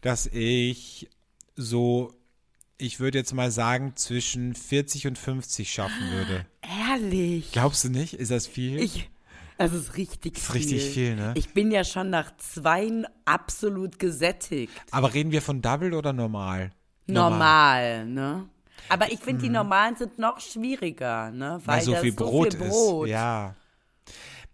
[0.00, 1.10] dass ich
[1.54, 2.14] so,
[2.78, 6.46] ich würde jetzt mal sagen, zwischen 40 und 50 schaffen würde.
[6.88, 7.52] Ehrlich?
[7.52, 8.14] Glaubst du nicht?
[8.14, 8.78] Ist das viel?
[8.80, 9.10] Ich,
[9.60, 10.56] das ist richtig ist viel.
[10.56, 11.34] richtig viel, ne?
[11.36, 14.72] Ich bin ja schon nach zwei absolut gesättigt.
[14.90, 16.70] Aber reden wir von Double oder normal?
[17.06, 18.48] Normal, ne?
[18.88, 21.58] Aber ich finde, die normalen sind noch schwieriger, ne?
[21.60, 21.66] Mhm.
[21.66, 23.06] Weil so viel Brot, so viel Brot.
[23.06, 23.10] ist.
[23.12, 23.54] Ja.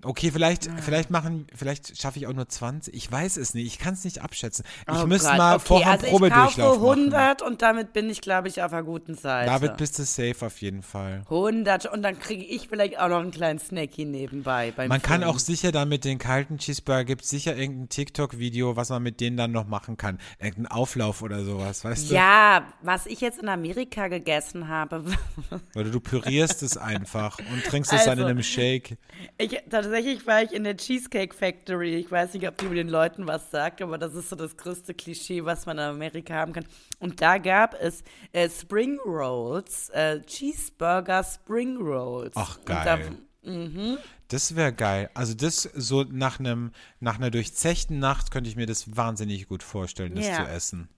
[0.05, 2.95] Okay, vielleicht, vielleicht machen, vielleicht schaffe ich auch nur 20.
[2.95, 3.67] Ich weiß es nicht.
[3.67, 4.65] Ich kann es nicht abschätzen.
[4.93, 5.39] Ich Oh müsste Gott.
[5.39, 7.15] mal okay, vorher also ich Probedurchlauf kaufe machen.
[7.15, 9.51] 100 und damit bin ich, glaube ich, auf einer guten Seite.
[9.51, 11.23] David, bist du safe auf jeden Fall.
[11.31, 15.21] 100 und dann kriege ich vielleicht auch noch einen kleinen Snacky nebenbei beim Man kann
[15.23, 15.35] Filmen.
[15.35, 19.37] auch sicher dann mit den kalten Cheeseburger, gibt sicher irgendein TikTok-Video, was man mit denen
[19.39, 20.19] dann noch machen kann.
[20.39, 22.15] Irgendein Auflauf oder sowas, weißt du?
[22.15, 25.05] Ja, was ich jetzt in Amerika gegessen habe,
[25.75, 28.99] Oder du pürierst es einfach und trinkst es dann in Also, einem Shake.
[29.39, 31.95] Ich, tatsächlich war ich in der Cheesecake Factory.
[31.97, 34.57] Ich weiß nicht, ob die mit den Leuten was sagt, aber das ist so das
[34.57, 36.67] größte Klischee, was man in Amerika haben kann.
[36.99, 42.33] Und da gab es äh, Spring Rolls, äh, Cheeseburger Spring Rolls.
[42.37, 43.13] Ach, geil.
[43.43, 45.09] Da, Das wäre geil.
[45.15, 49.63] Also das so nach einem nach einer durchzechten Nacht könnte ich mir das wahnsinnig gut
[49.63, 50.45] vorstellen, das Ja.
[50.45, 50.89] zu essen.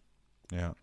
[0.51, 0.75] Ja.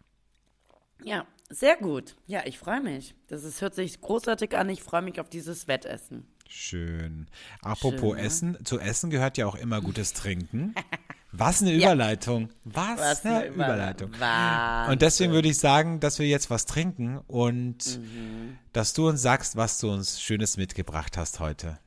[1.04, 2.16] ja, sehr gut.
[2.28, 3.16] Ja, ich freue mich.
[3.28, 4.70] Das ist, hört sich großartig an.
[4.70, 6.28] Ich freue mich auf dieses Wettessen.
[6.48, 7.28] Schön.
[7.62, 8.22] Apropos Schön, ne?
[8.22, 10.74] Essen, zu Essen gehört ja auch immer gutes Trinken.
[11.38, 12.50] Was eine Überleitung.
[12.64, 14.12] Was, Was eine eine Überleitung.
[14.20, 14.94] Wahnsinn.
[14.94, 18.58] Und deswegen würde ich sagen, dass wir jetzt was trinken und Mhm.
[18.72, 21.78] dass du uns sagst, was du uns Schönes mitgebracht hast heute.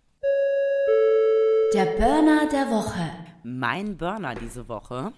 [1.72, 3.10] Der Burner der Woche.
[3.42, 5.12] Mein Burner diese Woche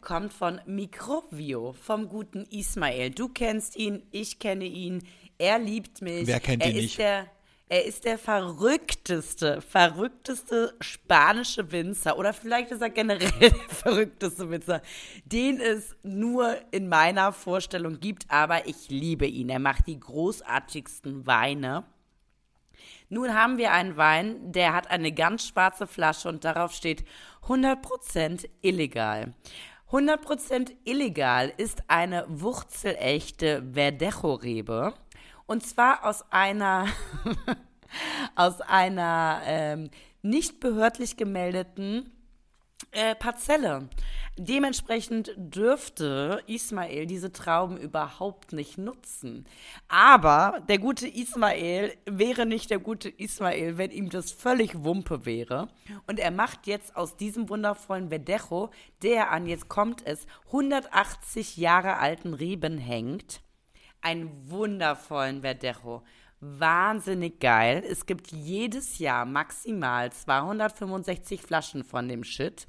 [0.00, 3.10] kommt von Microvio, vom guten Ismail.
[3.10, 5.02] Du kennst ihn, ich kenne ihn,
[5.36, 6.26] er liebt mich.
[6.26, 6.98] Wer kennt er ihn ist nicht?
[6.98, 7.26] Der,
[7.74, 14.80] er ist der verrückteste, verrückteste spanische Winzer oder vielleicht ist er generell der verrückteste Winzer,
[15.24, 19.48] den es nur in meiner Vorstellung gibt, aber ich liebe ihn.
[19.48, 21.82] Er macht die großartigsten Weine.
[23.08, 27.04] Nun haben wir einen Wein, der hat eine ganz schwarze Flasche und darauf steht
[27.48, 29.34] 100% illegal.
[29.90, 34.94] 100% illegal ist eine wurzelechte Verdecho-Rebe
[35.46, 36.86] und zwar aus einer
[38.34, 39.90] aus einer ähm,
[40.22, 42.10] nicht behördlich gemeldeten
[42.90, 43.88] äh, Parzelle.
[44.36, 49.46] Dementsprechend dürfte Ismail diese Trauben überhaupt nicht nutzen.
[49.86, 55.68] Aber der gute Ismail wäre nicht der gute Ismail, wenn ihm das völlig Wumpe wäre.
[56.08, 58.70] Und er macht jetzt aus diesem wundervollen Verdecho,
[59.02, 63.40] der an, jetzt kommt es, 180 Jahre alten Reben hängt,
[64.04, 66.02] einen wundervollen Verdecho.
[66.40, 67.82] Wahnsinnig geil.
[67.88, 72.68] Es gibt jedes Jahr maximal 265 Flaschen von dem Shit.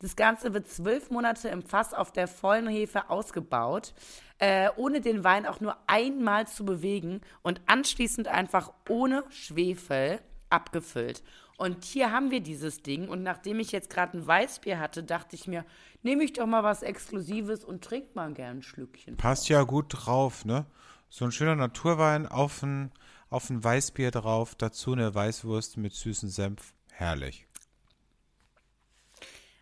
[0.00, 3.94] Das Ganze wird zwölf Monate im Fass auf der vollen Hefe ausgebaut,
[4.38, 10.20] äh, ohne den Wein auch nur einmal zu bewegen und anschließend einfach ohne Schwefel
[10.50, 11.22] abgefüllt.
[11.56, 13.08] Und hier haben wir dieses Ding.
[13.08, 15.64] Und nachdem ich jetzt gerade ein Weißbier hatte, dachte ich mir,
[16.04, 19.16] nehme ich doch mal was Exklusives und trink mal gern ein Schlückchen.
[19.16, 20.66] Passt ja gut drauf, ne?
[21.08, 22.92] So ein schöner Naturwein auf ein,
[23.30, 26.74] auf ein Weißbier drauf, dazu eine Weißwurst mit süßem Senf.
[26.92, 27.46] Herrlich.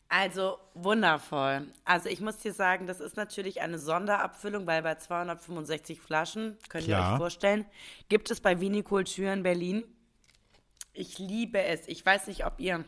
[0.08, 1.66] Also wundervoll.
[1.86, 6.86] Also ich muss dir sagen, das ist natürlich eine Sonderabfüllung, weil bei 265 Flaschen, könnt
[6.86, 7.14] ihr Klar.
[7.14, 7.64] euch vorstellen,
[8.10, 9.84] gibt es bei Vinikultur in Berlin.
[10.92, 11.88] Ich liebe es.
[11.88, 12.84] Ich weiß nicht, ob ihr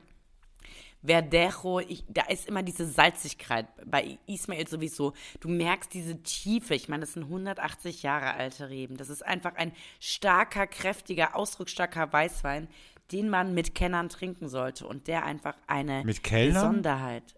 [1.04, 5.12] Verdejo, ich, da ist immer diese Salzigkeit bei Ismail sowieso.
[5.40, 6.74] Du merkst diese Tiefe.
[6.74, 8.96] Ich meine, das sind 180 Jahre alte Reben.
[8.96, 12.68] Das ist einfach ein starker, kräftiger, ausdrucksstarker Weißwein,
[13.12, 16.54] den man mit Kennern trinken sollte und der einfach eine Mit Kellnern?
[16.54, 17.34] Besonderheit.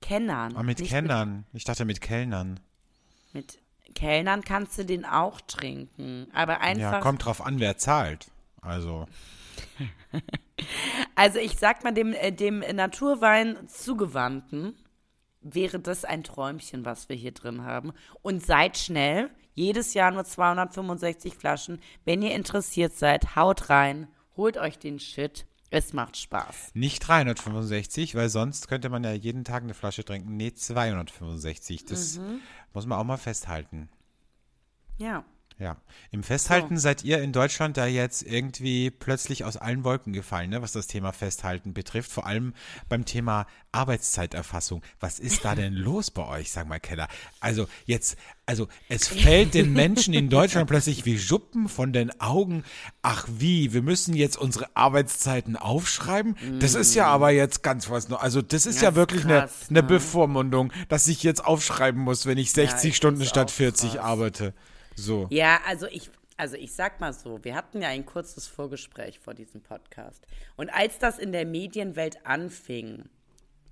[0.00, 0.56] Kennern.
[0.56, 1.46] Ah, mit nicht Kennern.
[1.52, 2.58] Ich dachte mit Kellnern.
[3.32, 6.26] Mit, mit Kellnern kannst du den auch trinken.
[6.34, 6.92] Aber einfach.
[6.94, 8.30] Ja, kommt drauf an, wer zahlt.
[8.60, 9.06] Also,
[11.14, 14.74] Also ich sag mal, dem, äh, dem Naturwein zugewandten
[15.40, 17.92] wäre das ein Träumchen, was wir hier drin haben.
[18.22, 21.80] Und seid schnell, jedes Jahr nur 265 Flaschen.
[22.04, 25.46] Wenn ihr interessiert seid, haut rein, holt euch den Shit.
[25.70, 26.70] Es macht Spaß.
[26.74, 30.36] Nicht 365, weil sonst könnte man ja jeden Tag eine Flasche trinken.
[30.36, 31.84] Nee, 265.
[31.84, 32.40] Das Mhm.
[32.72, 33.88] muss man auch mal festhalten.
[34.98, 35.24] Ja.
[35.56, 35.76] Ja.
[36.10, 40.62] Im Festhalten seid ihr in Deutschland da jetzt irgendwie plötzlich aus allen Wolken gefallen, ne,
[40.62, 42.10] was das Thema Festhalten betrifft.
[42.10, 42.54] Vor allem
[42.88, 44.82] beim Thema Arbeitszeiterfassung.
[44.98, 47.06] Was ist da denn los bei euch, sag mal Keller?
[47.38, 52.64] Also jetzt, also es fällt den Menschen in Deutschland plötzlich wie Schuppen von den Augen.
[53.02, 56.36] Ach wie, wir müssen jetzt unsere Arbeitszeiten aufschreiben?
[56.58, 58.20] Das ist ja aber jetzt ganz was noch.
[58.20, 59.94] Also das ist ja Das ist wirklich krass, eine, eine ne?
[59.94, 64.04] Bevormundung, dass ich jetzt aufschreiben muss, wenn ich 60 ich Stunden statt auch 40 krass.
[64.04, 64.52] arbeite.
[64.96, 65.26] So.
[65.30, 69.34] Ja, also ich, also ich sag mal so, wir hatten ja ein kurzes Vorgespräch vor
[69.34, 70.26] diesem Podcast.
[70.56, 73.08] Und als das in der Medienwelt anfing,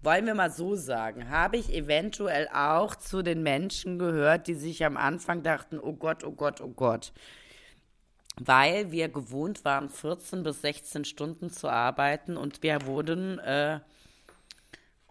[0.02, 4.84] wollen wir mal so sagen, habe ich eventuell auch zu den Menschen gehört, die sich
[4.84, 7.12] am Anfang dachten, oh Gott, oh Gott, oh Gott.
[8.40, 13.80] Weil wir gewohnt waren, 14 bis 16 Stunden zu arbeiten und wir wurden, äh,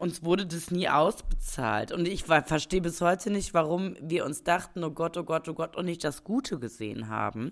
[0.01, 1.91] uns wurde das nie ausbezahlt.
[1.91, 5.53] Und ich verstehe bis heute nicht, warum wir uns dachten, oh Gott, oh Gott, oh
[5.53, 7.51] Gott, und nicht das Gute gesehen haben.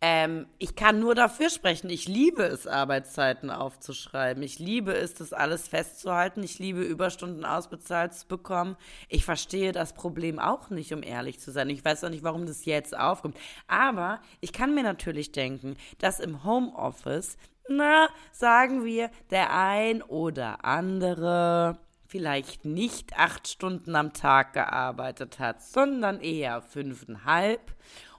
[0.00, 1.88] Ähm, ich kann nur dafür sprechen.
[1.88, 4.42] Ich liebe es, Arbeitszeiten aufzuschreiben.
[4.42, 6.42] Ich liebe es, das alles festzuhalten.
[6.42, 8.76] Ich liebe Überstunden ausbezahlt zu bekommen.
[9.08, 11.70] Ich verstehe das Problem auch nicht, um ehrlich zu sein.
[11.70, 13.36] Ich weiß auch nicht, warum das jetzt aufkommt.
[13.66, 20.64] Aber ich kann mir natürlich denken, dass im Homeoffice, na, sagen wir, der ein oder
[20.64, 27.60] andere vielleicht nicht acht Stunden am Tag gearbeitet hat, sondern eher fünfeinhalb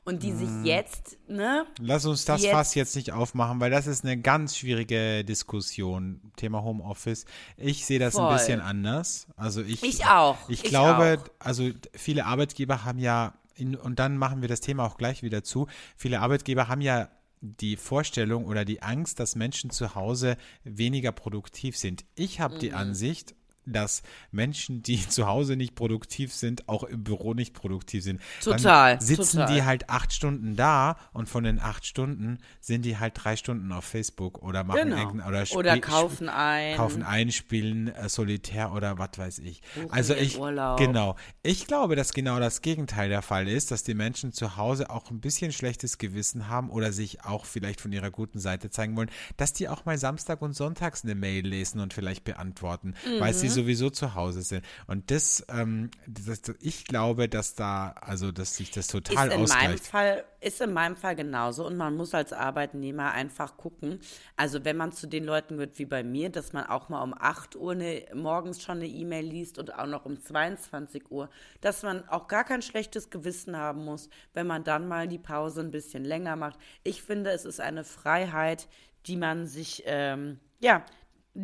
[0.05, 3.87] und die sich jetzt, ne, Lass uns das Jetzt- Fass jetzt nicht aufmachen, weil das
[3.87, 7.25] ist eine ganz schwierige Diskussion, Thema Homeoffice.
[7.57, 8.27] Ich sehe das Voll.
[8.27, 9.27] ein bisschen anders.
[9.35, 10.37] Also ich, Ich auch.
[10.49, 11.45] Ich Ich glaube, auch.
[11.45, 15.67] also viele Arbeitgeber haben ja, und dann machen wir das Thema auch gleich wieder zu,
[15.97, 17.09] viele Arbeitgeber haben ja
[17.41, 22.05] die Vorstellung oder die Angst, dass Menschen zu Hause weniger produktiv sind.
[22.15, 22.59] Ich habe Mhm.
[22.59, 23.35] die Ansicht,
[23.73, 24.01] dass
[24.31, 28.21] Menschen, die zu Hause nicht produktiv sind, auch im Büro nicht produktiv sind.
[28.43, 29.53] Total, Dann sitzen total.
[29.55, 33.71] die halt acht Stunden da und von den acht Stunden sind die halt drei Stunden
[33.71, 35.27] auf Facebook oder machen Genau.
[35.27, 36.75] oder, Oder kaufen ein.
[36.75, 39.61] kaufen ein, spielen äh, Solitär oder was weiß ich.
[39.89, 40.77] also ihren ich Urlaub.
[40.77, 41.15] genau.
[41.43, 45.09] Ich glaube, dass genau das Gegenteil der Fall ist, dass die Menschen zu Hause auch
[45.11, 49.09] ein bisschen schlechtes Gewissen haben oder sich auch vielleicht von ihrer guten Seite zeigen wollen,
[49.37, 53.37] dass die auch mal Samstag und Sonntags eine Mail lesen und vielleicht beantworten, weil Mhm.
[53.37, 54.65] sie sowieso zu Hause sind.
[54.87, 59.39] Und das, ähm, das, ich glaube, dass da, also dass sich das total ist in
[59.41, 59.85] meinem ausgleicht.
[59.87, 63.99] Fall ist in meinem Fall genauso und man muss als Arbeitnehmer einfach gucken.
[64.37, 67.13] Also wenn man zu den Leuten wird wie bei mir, dass man auch mal um
[67.13, 71.29] 8 Uhr ne, morgens schon eine E-Mail liest und auch noch um 22 Uhr,
[71.61, 75.61] dass man auch gar kein schlechtes Gewissen haben muss, wenn man dann mal die Pause
[75.61, 76.57] ein bisschen länger macht.
[76.83, 78.67] Ich finde, es ist eine Freiheit,
[79.07, 80.85] die man sich ähm, ja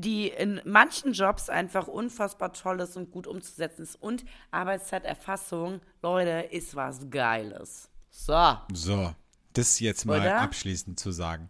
[0.02, 3.96] die in manchen Jobs einfach unfassbar toll ist und gut umzusetzen ist.
[3.96, 7.90] Und Arbeitszeiterfassung, Leute, ist was Geiles.
[8.10, 9.14] So, So,
[9.54, 10.42] das jetzt mal Oder?
[10.42, 11.50] abschließend zu sagen.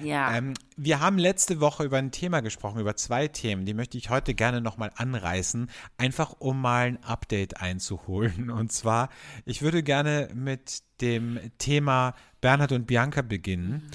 [0.00, 0.36] ja.
[0.36, 4.10] Ähm, wir haben letzte Woche über ein Thema gesprochen, über zwei Themen, die möchte ich
[4.10, 8.50] heute gerne nochmal anreißen, einfach um mal ein Update einzuholen.
[8.50, 9.10] Und zwar,
[9.44, 13.90] ich würde gerne mit dem Thema Bernhard und Bianca beginnen.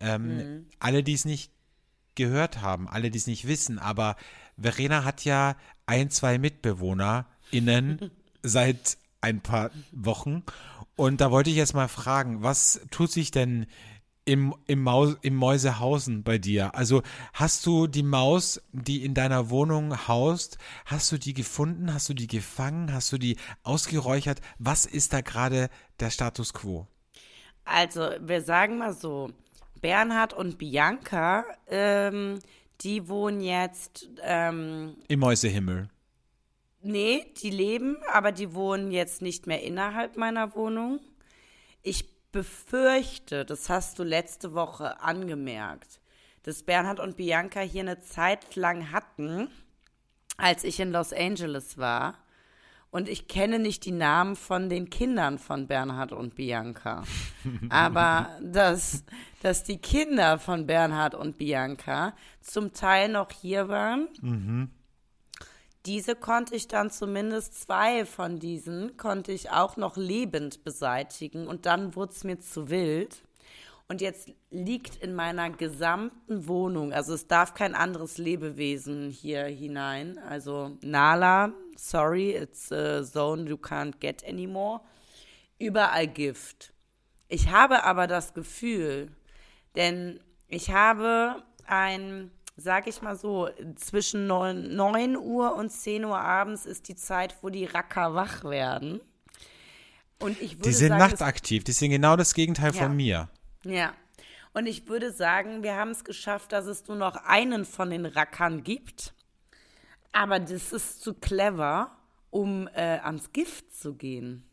[0.00, 1.52] Ähm, Alle, die es nicht
[2.18, 4.16] gehört haben, alle, die es nicht wissen, aber
[4.58, 8.10] Verena hat ja ein, zwei MitbewohnerInnen
[8.42, 10.42] seit ein paar Wochen.
[10.96, 13.66] Und da wollte ich jetzt mal fragen, was tut sich denn
[14.24, 16.74] im, im, Maus, im Mäusehausen bei dir?
[16.74, 17.02] Also
[17.32, 21.94] hast du die Maus, die in deiner Wohnung haust, hast du die gefunden?
[21.94, 22.92] Hast du die gefangen?
[22.92, 24.40] Hast du die ausgeräuchert?
[24.58, 26.86] Was ist da gerade der Status quo?
[27.64, 29.30] Also, wir sagen mal so,
[29.80, 32.40] Bernhard und Bianca, ähm,
[32.80, 35.88] die wohnen jetzt, ähm, Im Mäusehimmel.
[36.80, 41.00] nee, die leben, aber die wohnen jetzt nicht mehr innerhalb meiner Wohnung.
[41.82, 46.00] Ich befürchte, das hast du letzte Woche angemerkt,
[46.42, 49.50] dass Bernhard und Bianca hier eine Zeit lang hatten,
[50.36, 52.14] als ich in Los Angeles war.
[52.90, 57.04] Und ich kenne nicht die Namen von den Kindern von Bernhard und Bianca.
[57.68, 59.04] Aber dass,
[59.42, 64.08] dass die Kinder von Bernhard und Bianca zum Teil noch hier waren.
[65.86, 71.66] Diese konnte ich dann zumindest zwei von diesen konnte ich auch noch lebend beseitigen und
[71.66, 73.22] dann wurde es mir zu wild.
[73.90, 80.18] Und jetzt liegt in meiner gesamten Wohnung, also es darf kein anderes Lebewesen hier hinein.
[80.18, 84.82] Also Nala, sorry, it's a zone you can't get anymore.
[85.58, 86.74] Überall Gift.
[87.28, 89.10] Ich habe aber das Gefühl,
[89.74, 96.18] denn ich habe ein, sag ich mal so, zwischen 9, 9 Uhr und 10 Uhr
[96.18, 99.00] abends ist die Zeit, wo die Racker wach werden.
[100.20, 102.82] Und ich würde Die sind sagen, nachtaktiv, die sind genau das Gegenteil Ja.
[102.82, 103.30] von mir.
[103.70, 103.94] Ja.
[104.54, 108.06] Und ich würde sagen, wir haben es geschafft, dass es nur noch einen von den
[108.06, 109.14] Rackern gibt.
[110.12, 111.96] Aber das ist zu clever,
[112.30, 114.44] um äh, ans Gift zu gehen.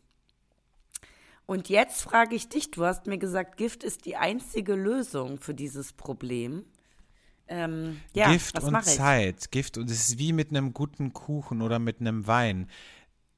[1.46, 5.54] Und jetzt frage ich dich, du hast mir gesagt, Gift ist die einzige Lösung für
[5.54, 6.64] dieses Problem.
[7.48, 8.84] Ähm, ja, Gift und?
[8.84, 9.52] Zeit.
[9.52, 12.68] Gift und es ist wie mit einem guten Kuchen oder mit einem Wein.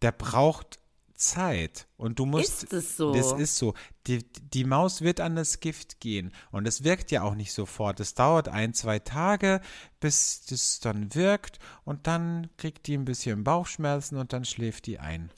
[0.00, 0.78] Der braucht
[1.18, 1.88] Zeit.
[1.96, 2.64] Und du musst.
[2.64, 3.12] Ist es so?
[3.12, 3.74] Das ist so.
[4.06, 6.32] Die, die Maus wird an das Gift gehen.
[6.50, 8.00] Und es wirkt ja auch nicht sofort.
[8.00, 9.60] Es dauert ein, zwei Tage,
[10.00, 11.58] bis das dann wirkt.
[11.84, 15.30] Und dann kriegt die ein bisschen Bauchschmerzen und dann schläft die ein.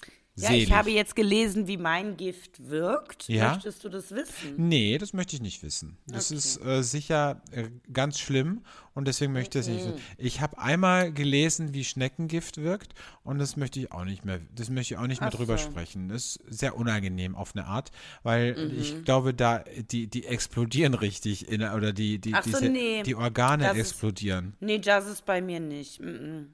[0.42, 3.28] Ja, ich habe jetzt gelesen, wie mein Gift wirkt.
[3.28, 3.52] Ja?
[3.54, 4.54] Möchtest du das wissen?
[4.56, 5.96] Nee, das möchte ich nicht wissen.
[6.06, 8.62] Das ist äh, sicher äh, ganz schlimm
[8.94, 10.00] und deswegen möchte ich es nicht wissen.
[10.18, 14.70] Ich habe einmal gelesen, wie Schneckengift wirkt und das möchte ich auch nicht mehr, das
[14.70, 15.64] möchte ich auch nicht mehr Ach drüber so.
[15.70, 16.08] sprechen.
[16.08, 17.90] Das ist sehr unangenehm auf eine Art,
[18.22, 18.78] weil Mhm.
[18.80, 22.68] ich glaube, da die, die explodieren richtig in, der- oder die, die, Ach so, diese,
[22.68, 23.02] nee.
[23.02, 24.54] die Organe Das ist- explodieren.
[24.60, 26.00] Nee, das ist bei mir nicht.
[26.00, 26.44] Mm -mm.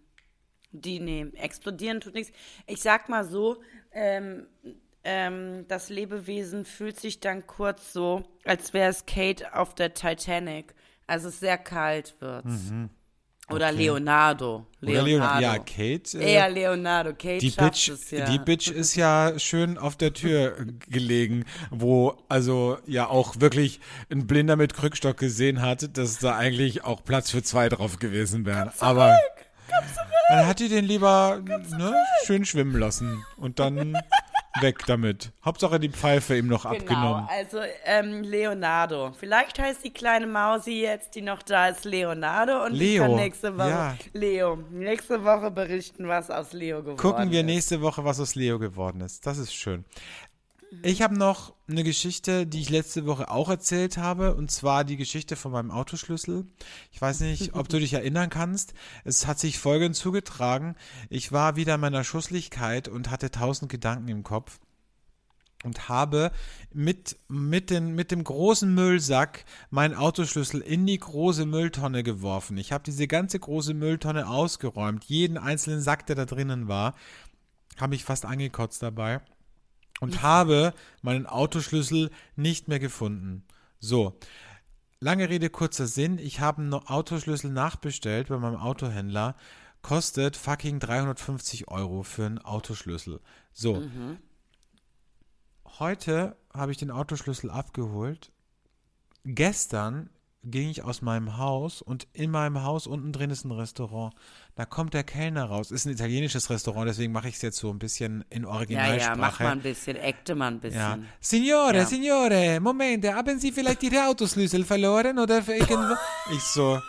[0.80, 2.32] Die, nee, explodieren tut nichts.
[2.66, 3.62] Ich sag mal so,
[3.92, 4.46] ähm,
[5.04, 10.74] ähm, das Lebewesen fühlt sich dann kurz so, als wäre es Kate auf der Titanic.
[11.06, 12.44] Also es sehr kalt wird.
[13.48, 14.66] Oder Leonardo.
[14.80, 14.88] Mhm.
[14.88, 15.38] Oder Leonardo.
[15.40, 15.42] Leonardo.
[15.42, 16.18] Ja, Kate.
[16.18, 17.10] äh, Eher Leonardo.
[17.10, 18.24] Kate Die Bitch, es ja.
[18.28, 20.56] die Bitch ist ja schön auf der Tür
[20.88, 23.78] gelegen, wo also ja auch wirklich
[24.10, 28.46] ein Blinder mit Krückstock gesehen hat, dass da eigentlich auch Platz für zwei drauf gewesen
[28.46, 28.72] wäre.
[28.80, 29.16] Aber
[30.28, 33.96] dann hat die den lieber ne, schön schwimmen lassen und dann
[34.60, 35.32] weg damit.
[35.44, 37.28] Hauptsache die Pfeife ihm noch Genau, abgenommen.
[37.30, 39.12] also ähm, Leonardo.
[39.18, 43.16] Vielleicht heißt die kleine Mausi jetzt, die noch da ist, Leonardo und ich Leo, kann
[43.16, 43.94] nächste Woche ja.
[44.14, 44.56] Leo.
[44.70, 47.46] Nächste Woche berichten, was aus Leo geworden Gucken wir ist.
[47.46, 49.26] nächste Woche, was aus Leo geworden ist.
[49.26, 49.84] Das ist schön.
[50.82, 54.96] Ich habe noch eine Geschichte, die ich letzte Woche auch erzählt habe, und zwar die
[54.96, 56.46] Geschichte von meinem Autoschlüssel.
[56.92, 58.74] Ich weiß nicht, ob du dich erinnern kannst.
[59.04, 60.76] Es hat sich folgendes zugetragen.
[61.10, 64.60] Ich war wieder in meiner Schusslichkeit und hatte tausend Gedanken im Kopf
[65.64, 66.30] und habe
[66.72, 72.58] mit, mit, den, mit dem großen Müllsack meinen Autoschlüssel in die große Mülltonne geworfen.
[72.58, 75.04] Ich habe diese ganze große Mülltonne ausgeräumt.
[75.04, 76.94] Jeden einzelnen Sack, der da drinnen war,
[77.78, 79.20] habe ich fast angekotzt dabei
[80.00, 83.44] und habe meinen Autoschlüssel nicht mehr gefunden.
[83.78, 84.18] So,
[85.00, 86.18] lange Rede, kurzer Sinn.
[86.18, 89.36] Ich habe einen Autoschlüssel nachbestellt bei meinem Autohändler.
[89.82, 93.20] Kostet fucking 350 Euro für einen Autoschlüssel.
[93.52, 93.82] So,
[95.78, 98.32] heute habe ich den Autoschlüssel abgeholt.
[99.24, 100.10] Gestern
[100.42, 104.14] ging ich aus meinem Haus und in meinem Haus unten drin ist ein Restaurant.
[104.54, 105.70] Da kommt der Kellner raus.
[105.72, 109.10] Ist ein italienisches Restaurant, deswegen mache ich es jetzt so ein bisschen in Ja, Originalsprache.
[109.10, 110.78] ja, mach mal ein bisschen, acte mal ein bisschen.
[110.80, 110.98] Ja.
[111.20, 111.84] Signore, Ja.
[111.86, 115.94] Signore, Moment, haben Sie vielleicht Ihre Autoschlüssel verloren oder irgendwo?
[116.32, 116.80] ich so,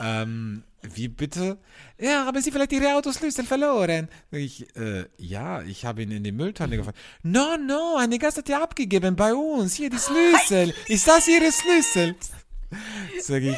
[0.00, 1.58] ähm, wie bitte?
[1.98, 4.08] Ja, haben Sie vielleicht Ihre Autoschlüssel verloren?
[4.30, 6.94] Ich, äh, ja, ich habe ihn in die Mülltonne gefahren.
[7.22, 9.74] No, no, eine Gast hat ja abgegeben bei uns.
[9.74, 10.74] Hier die Schlüssel.
[10.88, 12.14] Ist das Ihre Schlüssel?
[13.20, 13.56] Sag ich,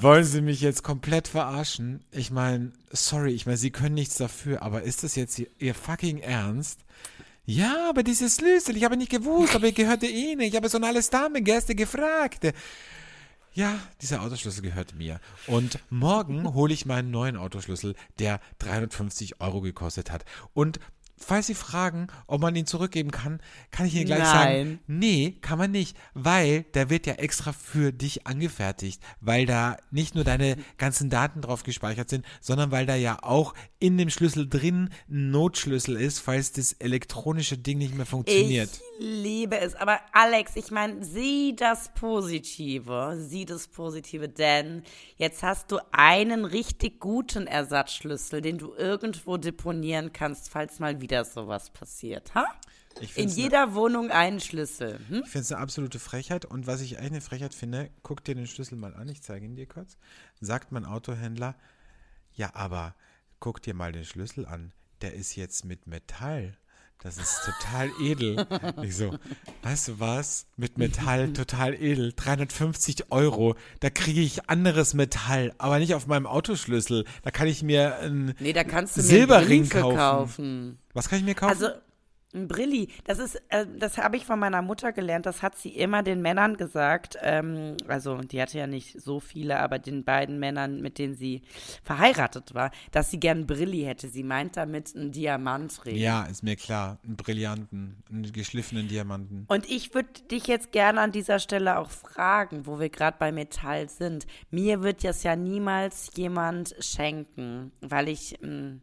[0.00, 2.04] wollen Sie mich jetzt komplett verarschen?
[2.10, 6.18] Ich meine, sorry, ich meine, Sie können nichts dafür, aber ist das jetzt Ihr, fucking
[6.18, 6.80] Ernst?
[7.46, 10.40] Ja, aber dieses Schlüssel, ich habe nicht gewusst, aber er gehörte Ihnen.
[10.40, 12.52] Ich habe so eine alles Damengäste gefragt.
[13.52, 15.20] Ja, dieser Autoschlüssel gehört mir.
[15.46, 20.24] Und morgen hole ich meinen neuen Autoschlüssel, der 350 Euro gekostet hat.
[20.54, 20.80] Und
[21.16, 24.78] falls Sie fragen, ob man ihn zurückgeben kann, kann ich Ihnen gleich sagen, Nein.
[24.86, 30.14] nee, kann man nicht, weil der wird ja extra für dich angefertigt, weil da nicht
[30.14, 34.48] nur deine ganzen Daten drauf gespeichert sind, sondern weil da ja auch in dem Schlüssel
[34.48, 38.70] drin ein Notschlüssel ist, falls das elektronische Ding nicht mehr funktioniert.
[38.98, 39.74] Ich liebe es.
[39.74, 43.16] Aber Alex, ich meine, sieh das Positive.
[43.18, 44.82] Sieh das Positive, denn
[45.16, 51.03] jetzt hast du einen richtig guten Ersatzschlüssel, den du irgendwo deponieren kannst, falls mal wieder
[51.24, 52.34] sowas passiert.
[52.34, 52.46] Ha?
[53.16, 55.00] In ne- jeder Wohnung einen Schlüssel.
[55.08, 55.22] Hm?
[55.24, 58.34] Ich finde es eine absolute Frechheit und was ich eigentlich eine Frechheit finde, guck dir
[58.34, 59.96] den Schlüssel mal an, ich zeige ihn dir kurz,
[60.40, 61.56] sagt mein Autohändler,
[62.34, 62.94] ja, aber
[63.40, 66.56] guck dir mal den Schlüssel an, der ist jetzt mit Metall.
[67.02, 68.46] Das ist total edel.
[68.82, 69.14] Ich so,
[69.62, 70.46] weißt du was?
[70.56, 72.12] Mit Metall total edel.
[72.16, 73.56] 350 Euro.
[73.80, 77.04] Da kriege ich anderes Metall, aber nicht auf meinem Autoschlüssel.
[77.22, 79.96] Da kann ich mir einen Nee, da kannst du mir Silberring kaufen.
[79.96, 80.78] kaufen.
[80.94, 81.50] Was kann ich mir kaufen?
[81.50, 81.68] Also
[82.34, 85.26] ein Brilli, das ist, äh, das habe ich von meiner Mutter gelernt.
[85.26, 87.16] Das hat sie immer den Männern gesagt.
[87.22, 91.42] Ähm, also die hatte ja nicht so viele, aber den beiden Männern, mit denen sie
[91.82, 94.08] verheiratet war, dass sie gern Brilli hätte.
[94.08, 95.96] Sie meint damit einen Diamantring.
[95.96, 96.98] ja, ist mir klar.
[97.04, 99.44] Einen brillanten, einen geschliffenen Diamanten.
[99.48, 103.32] Und ich würde dich jetzt gerne an dieser Stelle auch fragen, wo wir gerade bei
[103.32, 104.26] Metall sind.
[104.50, 108.78] Mir wird das ja niemals jemand schenken, weil ich mh,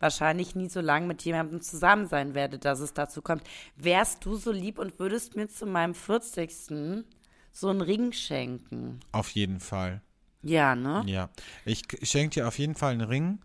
[0.00, 3.42] wahrscheinlich nie so lange mit jemandem zusammen sein werde, dass es dazu kommt.
[3.76, 7.04] Wärst du so lieb und würdest mir zu meinem 40.
[7.52, 9.00] so einen Ring schenken?
[9.12, 10.02] Auf jeden Fall.
[10.42, 11.02] Ja, ne?
[11.06, 11.30] Ja.
[11.64, 13.38] Ich schenke dir auf jeden Fall einen Ring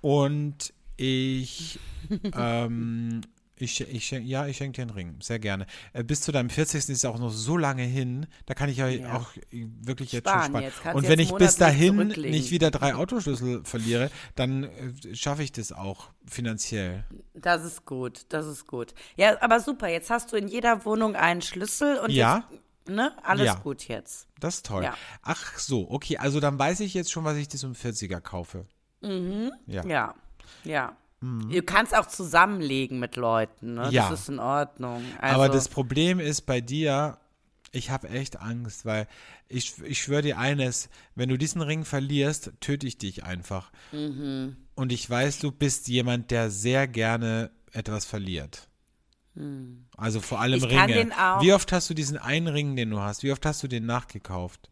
[0.00, 1.78] und ich,
[2.34, 3.20] ähm,
[3.60, 5.66] ich, ich ja, ich schenke dir einen Ring, sehr gerne.
[5.92, 6.88] Äh, bis zu deinem 40.
[6.88, 9.16] ist auch noch so lange hin, da kann ich ja, Ja.
[9.16, 10.64] auch äh, wirklich jetzt Sparen schon sparen.
[10.84, 15.52] jetzt, Und wenn ich bis dahin nicht wieder drei Autoschlüssel verliere, dann äh, schaffe ich
[15.52, 17.04] das auch finanziell.
[17.34, 18.94] Das ist gut, das ist gut.
[19.16, 22.44] Ja, aber super, jetzt hast du in jeder Wohnung einen Schlüssel und Ja.
[22.50, 23.54] jetzt, ne, alles Ja.
[23.54, 24.26] gut jetzt.
[24.40, 24.84] Das ist toll.
[24.84, 24.94] Ja.
[25.22, 28.66] Ach so, okay, also dann weiß ich jetzt schon, was ich dir zum 40er kaufe.
[29.02, 29.52] Mhm.
[29.66, 29.84] Ja.
[29.86, 30.14] Ja,
[30.64, 30.96] ja.
[31.22, 33.90] Du kannst auch zusammenlegen mit Leuten, ne?
[33.90, 34.08] Ja.
[34.08, 35.04] Das ist in Ordnung.
[35.20, 37.18] Also, Aber das Problem ist bei dir,
[37.72, 39.06] ich habe echt Angst, weil
[39.48, 43.70] ich, ich schwöre dir eines, wenn du diesen Ring verlierst, töte ich dich einfach.
[43.92, 48.66] Und ich weiß, du bist jemand, der sehr gerne etwas verliert.
[49.96, 50.94] Also vor allem Ich kann Ringe.
[50.94, 53.22] den auch- Wie oft hast du diesen einen Ring, den du hast?
[53.22, 54.70] Wie oft hast du den nachgekauft?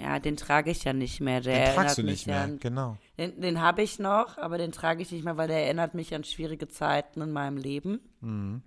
[0.00, 1.40] Ja, den trage ich ja nicht mehr.
[1.40, 2.96] Der Den tragst du nicht mehr, An, genau.
[3.18, 6.14] den den habe ich noch, aber den trage ich nicht mehr, weil der erinnert mich
[6.14, 8.00] an schwierige Zeiten in meinem Leben.
[8.20, 8.62] Mhm.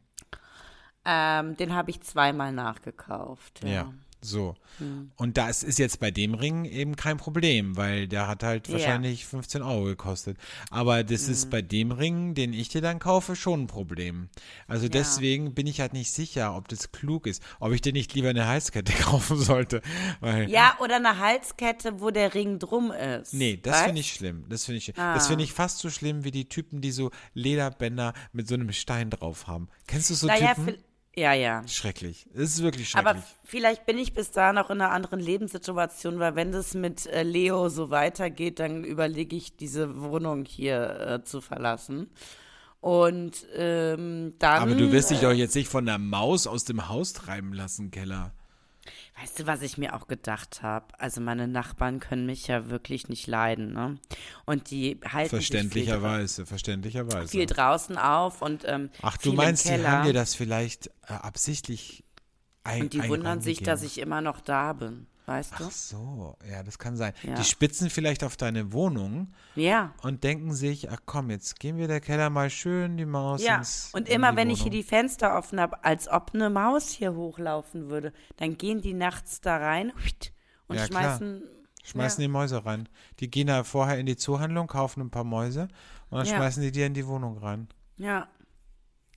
[1.05, 3.63] Ähm, den habe ich zweimal nachgekauft.
[3.63, 3.69] Ja.
[3.69, 4.55] Ja, so.
[4.79, 5.11] Hm.
[5.15, 8.73] Und das ist jetzt bei dem Ring eben kein Problem, weil der hat halt Ja.
[8.73, 10.37] wahrscheinlich 15 Euro gekostet.
[10.71, 11.31] Aber das Hm.
[11.33, 14.29] ist bei dem Ring, den ich dir dann kaufe, schon ein Problem.
[14.67, 18.13] Also deswegen bin ich halt nicht sicher, ob das klug ist, ob ich dir nicht
[18.13, 19.81] lieber eine Halskette kaufen sollte.
[20.47, 23.33] Ja, oder eine Halskette, wo der Ring drum ist.
[23.33, 24.45] Nee, das finde ich schlimm.
[24.49, 24.95] Das finde ich, schlimm.
[24.97, 25.27] das Ah.
[25.27, 29.09] finde ich fast so schlimm wie die Typen, die so Lederbänder mit so einem Stein
[29.09, 29.67] drauf haben.
[29.87, 30.75] Kennst du so Naja, Typen?
[31.19, 31.67] Ja, ja.
[31.67, 32.25] Schrecklich.
[32.33, 33.35] Das ist wirklich Aber schrecklich.
[33.43, 37.23] vielleicht bin ich bis dahin auch in einer anderen Lebenssituation, weil wenn das mit äh,
[37.23, 42.09] Leo so weitergeht, dann überlege ich, diese Wohnung hier äh, zu verlassen.
[42.81, 44.61] Und ähm, dann.
[44.61, 47.91] Aber du wirst dich doch jetzt nicht von der Maus aus dem Haus treiben lassen,
[47.91, 48.33] Keller.
[49.21, 50.85] Weißt du, was ich mir auch gedacht habe?
[50.97, 53.97] Also meine Nachbarn können mich ja wirklich nicht leiden, ne?
[54.45, 57.27] Und die halten sich viel, Verständlicherweise, verständlicherweise.
[57.27, 62.05] viel draußen auf und ähm, Ach, du meinst, die haben dir das vielleicht äh, absichtlich
[62.63, 65.63] ein Und die wundern sich, dass ich immer noch da bin, weißt du?
[65.65, 67.13] Ach so, ja, das kann sein.
[67.23, 67.35] Ja.
[67.35, 69.93] Die spitzen vielleicht auf deine Wohnung Ja.
[70.01, 73.57] und denken sich, ach komm, jetzt gehen wir der Keller mal schön die Maus Ja,
[73.57, 74.77] ins, und immer wenn ich hier Wohnung.
[74.81, 79.39] die Fenster offen habe, als ob eine Maus hier hochlaufen würde, dann gehen die nachts
[79.41, 79.91] da rein
[80.67, 81.03] und Ja, klar.
[81.17, 81.43] schmeißen.
[81.83, 82.27] Schmeißen ja.
[82.27, 82.89] die Mäuse rein.
[83.19, 85.69] Die gehen da vorher in die Zoohandlung, kaufen ein paar Mäuse
[86.09, 87.67] und dann schmeißen die dir in die Wohnung rein.
[87.97, 88.27] Ja,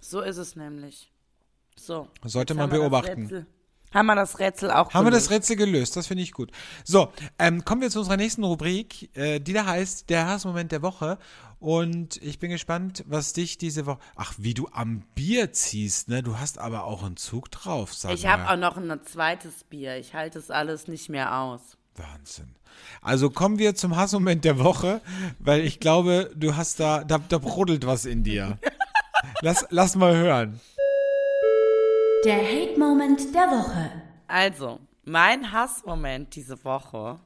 [0.01, 1.13] so ist es nämlich.
[1.77, 2.09] So.
[2.25, 3.47] Sollte man beobachten.
[3.95, 5.31] Haben wir das Rätsel auch Haben wir das gelöst.
[5.51, 6.51] Rätsel gelöst, das finde ich gut.
[6.85, 10.83] So, ähm, kommen wir zu unserer nächsten Rubrik, äh, die da heißt der Hassmoment der
[10.83, 11.19] Woche.
[11.61, 14.01] Und ich bin gespannt, was dich diese Woche.
[14.17, 16.23] Ach, wie du am Bier ziehst, ne?
[16.23, 18.33] Du hast aber auch einen Zug drauf, sag Ich mal.
[18.33, 19.97] habe auch noch ein zweites Bier.
[19.97, 21.61] Ich halte es alles nicht mehr aus.
[21.95, 22.57] Wahnsinn.
[23.01, 25.03] Also kommen wir zum Hassmoment der Woche,
[25.39, 28.59] weil ich glaube, du hast da, da, da brodelt was in dir.
[29.41, 30.61] Lass, lass mal hören.
[32.25, 33.91] Der Hate-Moment der Woche.
[34.29, 37.19] Also, mein Hassmoment diese Woche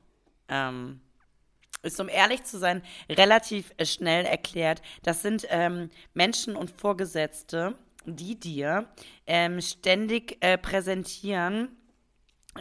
[0.49, 1.01] ähm,
[1.83, 2.81] ist, um ehrlich zu sein,
[3.11, 4.81] relativ äh, schnell erklärt.
[5.03, 7.75] Das sind ähm, Menschen und Vorgesetzte,
[8.07, 8.89] die dir
[9.27, 11.77] ähm, ständig äh, präsentieren,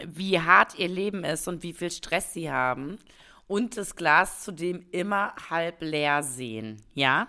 [0.04, 2.98] wie hart ihr Leben ist und wie viel Stress sie haben
[3.46, 7.28] und das Glas zudem immer halb leer sehen, ja?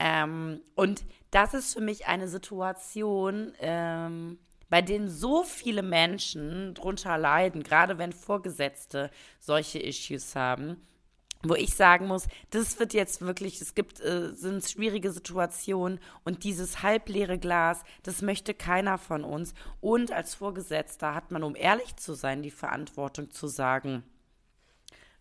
[0.00, 1.04] Ähm, und
[1.34, 4.38] das ist für mich eine Situation, ähm,
[4.70, 9.10] bei denen so viele Menschen drunter leiden, gerade wenn Vorgesetzte
[9.40, 10.80] solche Issues haben,
[11.42, 16.44] wo ich sagen muss, das wird jetzt wirklich, es gibt, äh, sind schwierige Situationen und
[16.44, 19.54] dieses halbleere Glas, das möchte keiner von uns.
[19.80, 24.04] Und als Vorgesetzter hat man, um ehrlich zu sein, die Verantwortung zu sagen,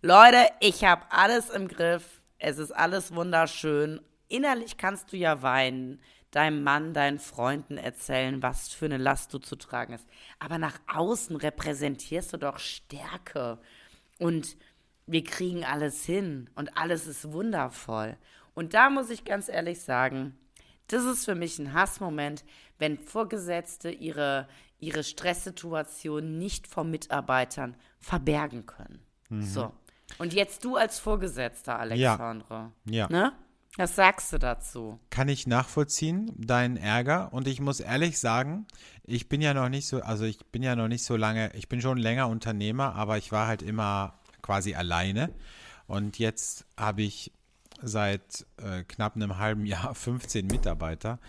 [0.02, 4.02] Leute, ich habe alles im Griff, es ist alles wunderschön.
[4.34, 6.02] Innerlich kannst du ja weinen.
[6.32, 10.08] deinem Mann, deinen Freunden erzählen, was für eine Last du zu tragen hast.
[10.40, 13.60] Aber nach außen repräsentierst du doch Stärke.
[14.18, 14.58] Und
[15.06, 18.18] wir kriegen alles hin und alles ist wundervoll.
[18.56, 20.36] Und da muss ich ganz ehrlich sagen,
[20.88, 22.44] das ist für mich ein Hassmoment,
[22.80, 24.48] wenn Vorgesetzte ihre,
[24.80, 29.06] ihre Stresssituation nicht vor Mitarbeitern verbergen können.
[29.30, 29.44] Mhm.
[29.44, 29.72] So.
[30.18, 32.72] Und jetzt du als Vorgesetzter, Alexandre.
[32.86, 33.08] Ja.
[33.08, 33.10] ja.
[33.10, 33.34] Ne?
[33.76, 35.00] Was sagst du dazu?
[35.10, 37.34] Kann ich nachvollziehen, deinen Ärger.
[37.34, 38.68] Und ich muss ehrlich sagen,
[39.04, 41.70] ich bin ja noch nicht so, also ich bin ja noch nicht so lange, ich
[41.70, 45.34] bin schon länger Unternehmer, aber ich war halt immer quasi alleine.
[45.88, 47.32] Und jetzt habe ich
[47.82, 51.20] seit äh, knapp einem halben Jahr 15 Mitarbeiter.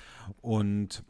[0.42, 1.02] Und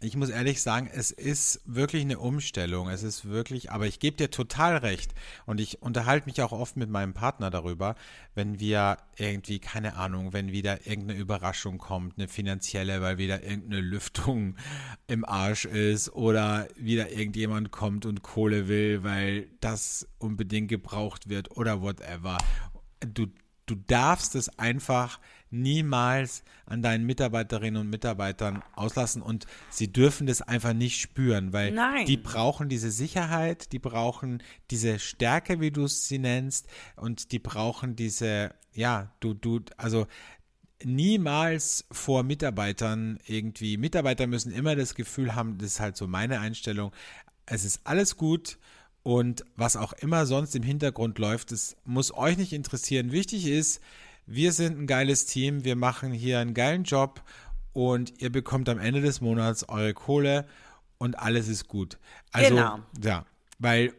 [0.00, 2.88] ich muss ehrlich sagen, es ist wirklich eine Umstellung.
[2.88, 5.12] Es ist wirklich, aber ich gebe dir total recht.
[5.44, 7.96] Und ich unterhalte mich auch oft mit meinem Partner darüber,
[8.34, 13.80] wenn wir irgendwie, keine Ahnung, wenn wieder irgendeine Überraschung kommt, eine finanzielle, weil wieder irgendeine
[13.80, 14.56] Lüftung
[15.08, 21.56] im Arsch ist oder wieder irgendjemand kommt und Kohle will, weil das unbedingt gebraucht wird
[21.56, 22.38] oder whatever.
[23.00, 23.26] Du,
[23.66, 25.18] du darfst es einfach
[25.50, 31.72] niemals an deinen Mitarbeiterinnen und Mitarbeitern auslassen und sie dürfen das einfach nicht spüren, weil
[31.72, 32.06] Nein.
[32.06, 37.38] die brauchen diese Sicherheit, die brauchen diese Stärke, wie du es sie nennst, und die
[37.38, 40.06] brauchen diese, ja, du, du, also
[40.84, 46.40] niemals vor Mitarbeitern irgendwie, Mitarbeiter müssen immer das Gefühl haben, das ist halt so meine
[46.40, 46.92] Einstellung,
[47.46, 48.58] es ist alles gut,
[49.08, 53.10] und was auch immer sonst im Hintergrund läuft, das muss euch nicht interessieren.
[53.10, 53.80] Wichtig ist,
[54.28, 57.22] wir sind ein geiles Team, wir machen hier einen geilen Job
[57.72, 60.46] und ihr bekommt am Ende des Monats eure Kohle
[60.98, 61.98] und alles ist gut.
[62.30, 62.80] Also, genau.
[63.02, 63.24] ja,
[63.58, 63.94] weil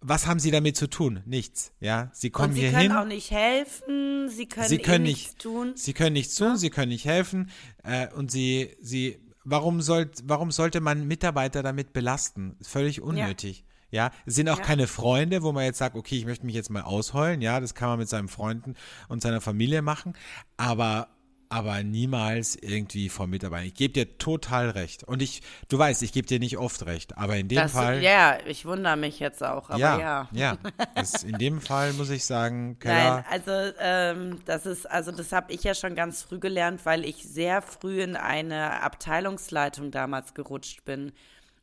[0.00, 1.22] was haben sie damit zu tun?
[1.24, 2.10] Nichts, ja.
[2.12, 2.80] Sie kommen hier hin.
[2.80, 5.72] Sie können auch nicht helfen, sie können, sie können eh nicht, nichts tun.
[5.76, 6.56] Sie können nichts tun, ja.
[6.56, 7.50] sie können nicht helfen
[7.84, 12.56] äh, und sie, sie, warum, soll, warum sollte man Mitarbeiter damit belasten?
[12.60, 13.60] Völlig unnötig.
[13.60, 13.69] Ja.
[13.90, 14.64] Ja, es sind auch ja.
[14.64, 17.40] keine Freunde, wo man jetzt sagt, okay, ich möchte mich jetzt mal ausheulen.
[17.40, 18.74] Ja, das kann man mit seinen Freunden
[19.08, 20.14] und seiner Familie machen.
[20.56, 21.08] Aber
[21.52, 23.66] aber niemals irgendwie vom Mitarbeiter.
[23.66, 25.02] Ich gebe dir total recht.
[25.02, 28.00] Und ich, du weißt, ich gebe dir nicht oft recht, aber in dem das, Fall.
[28.02, 29.98] Ja, ich wundere mich jetzt auch, aber ja.
[29.98, 30.58] Ja, ja.
[30.94, 32.94] Das, in dem Fall muss ich sagen, Keller.
[32.94, 37.04] Nein, also ähm, das ist, also das habe ich ja schon ganz früh gelernt, weil
[37.04, 41.12] ich sehr früh in eine Abteilungsleitung damals gerutscht bin.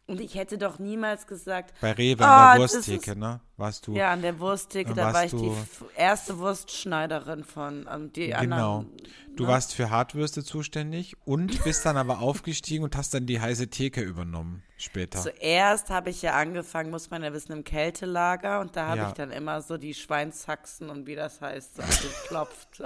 [0.07, 1.73] Und ich hätte doch niemals gesagt.
[1.81, 3.41] Bei Rewe an der oh, Wursttheke, ne?
[3.57, 3.93] Warst du?
[3.93, 5.51] Ja, an der Wursttheke, da war ich die
[5.97, 8.77] erste Wurstschneiderin von um, die Genau.
[8.77, 8.91] Anderen,
[9.35, 9.49] du ne?
[9.49, 13.99] warst für Hartwürste zuständig und bist dann aber aufgestiegen und hast dann die heiße Theke
[13.99, 15.19] übernommen später.
[15.19, 19.07] Zuerst habe ich ja angefangen, muss man ja wissen, im Kältelager und da habe ja.
[19.09, 21.83] ich dann immer so die Schweinshaxen und wie das heißt, so
[22.23, 22.81] geklopft.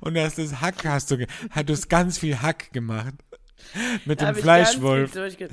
[0.00, 3.14] und hast das Hack, hast du, hast du ganz viel Hack gemacht.
[4.04, 5.12] Mit dem Fleischwolf.
[5.12, 5.48] Ganz viel,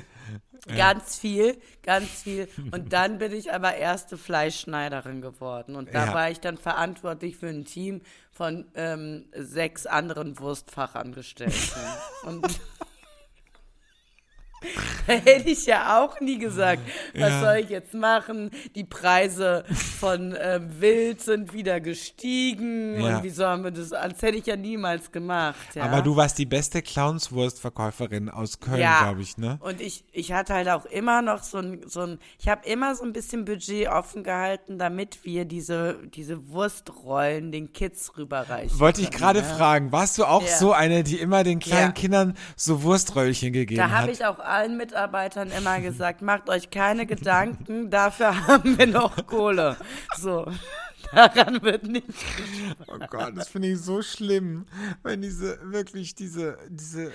[0.76, 2.48] ganz viel, ganz viel.
[2.70, 5.74] Und dann bin ich aber erste Fleischschneiderin geworden.
[5.74, 6.14] Und da ja.
[6.14, 11.56] war ich dann verantwortlich für ein Team von ähm, sechs anderen Wurstfachangestellten.
[12.24, 12.86] Und Da
[15.06, 16.82] hätte ich ja auch nie gesagt,
[17.14, 17.40] was ja.
[17.40, 18.50] soll ich jetzt machen?
[18.74, 19.64] Die Preise
[19.98, 23.16] von äh, Wild sind wieder gestiegen ja.
[23.16, 23.90] und wieso haben wir das?
[23.90, 25.74] Das hätte ich ja niemals gemacht.
[25.74, 25.84] Ja?
[25.84, 29.58] Aber du warst die beste Clownswurstverkäuferin aus Köln, glaube ich, ne?
[29.60, 32.94] Und ich, ich hatte halt auch immer noch so ein, so ein ich habe immer
[32.94, 38.78] so ein bisschen Budget offen gehalten, damit wir diese, diese Wurstrollen den Kids rüberreichen.
[38.78, 42.82] Wollte ich gerade fragen, warst du auch so eine, die immer den kleinen Kindern so
[42.82, 43.90] Wurströllchen gegeben hat?
[43.90, 48.86] Da habe ich auch allen Mitarbeitern immer gesagt, macht euch keine Gedanken, dafür haben wir
[48.86, 49.76] noch Kohle.
[50.16, 50.46] So.
[51.12, 52.06] Daran wird nicht.
[52.86, 54.66] Oh Gott, das finde ich so schlimm,
[55.02, 57.12] wenn diese wirklich diese diese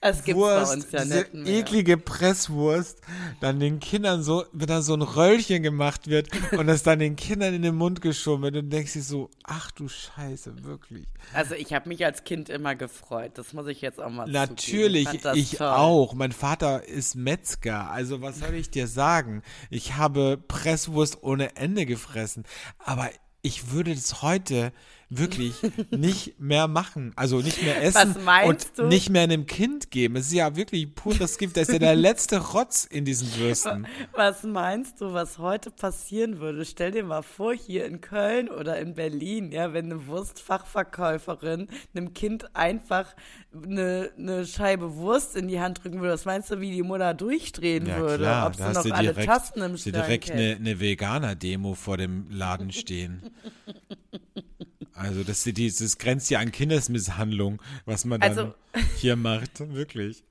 [0.00, 3.00] das gibt's Wurst, bei uns ja diese nicht eklige Presswurst,
[3.40, 7.16] dann den Kindern so, wenn da so ein Röllchen gemacht wird und das dann den
[7.16, 11.06] Kindern in den Mund geschoben wird und denkst dir so, ach du Scheiße, wirklich.
[11.32, 15.08] Also ich habe mich als Kind immer gefreut, das muss ich jetzt auch mal Natürlich,
[15.12, 16.14] ich, ich auch.
[16.14, 19.42] Mein Vater ist Metzger, also was soll ich dir sagen?
[19.70, 22.44] Ich habe Presswurst ohne Ende gefressen,
[22.78, 23.10] aber
[23.42, 24.72] ich würde das heute
[25.08, 25.54] wirklich
[25.90, 27.12] nicht mehr machen.
[27.14, 28.86] Also nicht mehr essen und du?
[28.86, 30.16] nicht mehr einem Kind geben.
[30.16, 31.56] Es ist ja wirklich pures Gift.
[31.56, 33.86] Das ist ja der letzte Rotz in diesen Würsten.
[34.12, 36.64] Was meinst du, was heute passieren würde?
[36.64, 42.12] Stell dir mal vor, hier in Köln oder in Berlin, ja, wenn eine Wurstfachverkäuferin einem
[42.12, 43.14] Kind einfach
[43.54, 46.14] eine, eine Scheibe Wurst in die Hand drücken würde.
[46.14, 48.24] Was meinst du, wie die Mutter durchdrehen ja, würde?
[48.24, 52.26] Klar, Ob sie noch alle direkt, Tasten im Schrank direkt eine, eine Veganer-Demo vor dem
[52.28, 53.22] Laden stehen.
[54.96, 58.54] Also das, das, das grenzt ja an Kindesmisshandlung, was man dann Also-
[58.96, 60.24] hier macht, wirklich.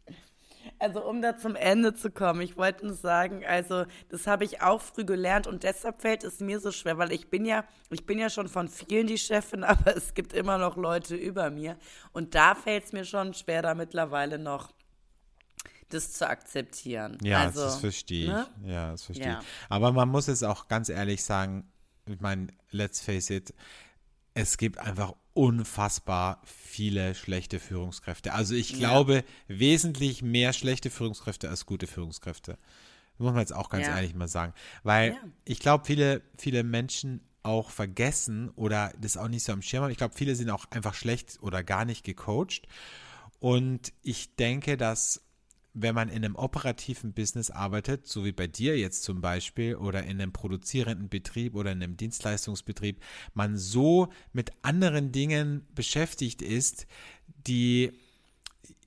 [0.80, 4.61] Also um da zum Ende zu kommen, ich wollte nur sagen, also das habe ich
[4.61, 8.05] auch früh gelernt und deshalb fällt es mir so schwer, weil ich bin ja, ich
[8.05, 11.78] bin ja schon von vielen die Chefin, aber es gibt immer noch Leute über mir
[12.11, 14.72] und da fällt es mir schon schwer, da mittlerweile noch
[15.89, 17.18] das zu akzeptieren.
[17.22, 18.30] Ja, also, das verstehe ich.
[18.30, 18.47] ne?
[18.66, 19.39] Ja, das verstehe Ja.
[19.39, 19.45] ich.
[19.70, 21.72] Aber man muss es auch ganz ehrlich sagen,
[22.07, 23.53] ich meine, let's face it,
[24.36, 28.33] es gibt einfach unfassbar viele schlechte Führungskräfte.
[28.33, 28.77] Also ich Ja.
[28.77, 32.51] glaube, wesentlich mehr schlechte Führungskräfte als gute Führungskräfte.
[33.17, 33.95] Das muss man jetzt auch ganz Ja.
[33.95, 34.53] ehrlich mal sagen.
[34.83, 35.17] Weil Ja.
[35.45, 39.91] ich glaube, viele, viele Menschen auch vergessen oder das auch nicht so am Schirm haben.
[39.91, 42.67] Ich glaube, viele sind auch einfach schlecht oder gar nicht gecoacht.
[43.39, 45.21] Und ich denke, dass
[45.76, 50.03] wenn man in einem operativen Business arbeitet, so wie bei dir jetzt zum Beispiel, oder
[50.03, 53.01] in einem produzierenden Betrieb oder in einem Dienstleistungsbetrieb,
[53.34, 56.88] man so mit anderen Dingen beschäftigt ist,
[57.45, 57.91] die,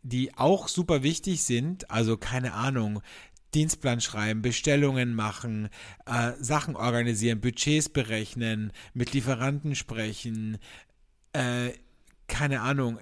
[0.02, 3.02] die auch super wichtig sind, also keine Ahnung,
[3.54, 5.68] Dienstplan schreiben, Bestellungen machen,
[6.06, 10.58] äh, Sachen organisieren, Budgets berechnen, mit Lieferanten sprechen,
[11.34, 11.72] äh,
[12.28, 12.98] keine Ahnung,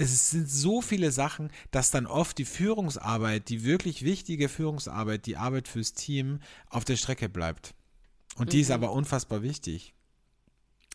[0.00, 5.36] es sind so viele Sachen, dass dann oft die Führungsarbeit, die wirklich wichtige Führungsarbeit, die
[5.36, 7.74] Arbeit fürs Team auf der Strecke bleibt.
[8.36, 9.94] Und die ist aber unfassbar wichtig.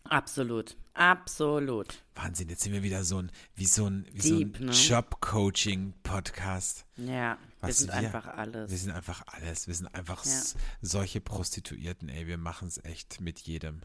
[0.07, 2.03] Absolut, absolut.
[2.13, 4.71] Wahnsinn, jetzt sind wir wieder so ein, wie so ein, wie Deep, so ein ne?
[4.71, 6.85] Job-Coaching-Podcast.
[6.97, 8.69] Ja, wir Was sind wir- einfach alles.
[8.69, 9.65] Wir sind einfach alles.
[9.67, 10.41] Wir sind einfach Ja.
[10.81, 12.27] solche Prostituierten, ey.
[12.27, 13.81] Wir machen es echt mit jedem.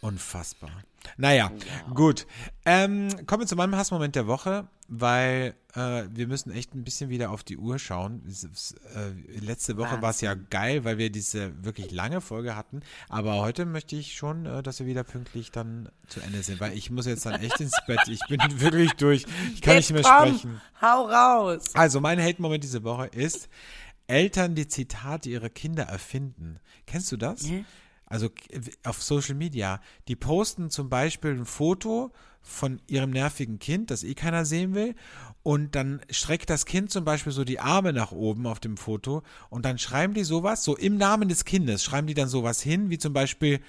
[0.00, 0.70] Unfassbar.
[1.16, 1.50] Naja,
[1.94, 2.26] gut.
[2.64, 7.10] Ähm, kommen wir zu meinem Hassmoment der Woche, weil äh, wir müssen echt ein bisschen
[7.10, 8.22] wieder auf die Uhr schauen.
[8.26, 8.44] Es,
[8.94, 12.80] äh, letzte Woche war es ja geil, weil wir diese wirklich lange Folge hatten.
[13.08, 16.76] Aber heute möchte ich schon, äh, dass wir wieder pünktlich dann zu Ende sind, weil
[16.76, 18.00] ich muss jetzt dann echt ins Bett.
[18.08, 19.26] Ich bin wirklich durch.
[19.54, 20.60] Ich kann nicht mehr Jetzt komm, sprechen.
[20.80, 21.74] Hau raus.
[21.74, 23.48] Also, mein Hate-Moment diese Woche ist
[24.06, 26.58] Eltern, die Zitate ihrer Kinder erfinden.
[26.86, 27.42] Kennst du das?
[27.42, 27.64] Nee.
[28.10, 28.28] Also
[28.84, 29.80] auf Social Media.
[30.08, 34.94] Die posten zum Beispiel ein Foto von ihrem nervigen Kind, das eh keiner sehen will.
[35.42, 39.22] Und dann streckt das Kind zum Beispiel so die Arme nach oben auf dem Foto.
[39.48, 42.90] Und dann schreiben die sowas, so im Namen des Kindes, schreiben die dann sowas hin,
[42.90, 43.60] wie zum Beispiel,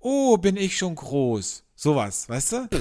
[0.00, 1.64] oh, bin ich schon groß.
[1.76, 2.68] Sowas, weißt du?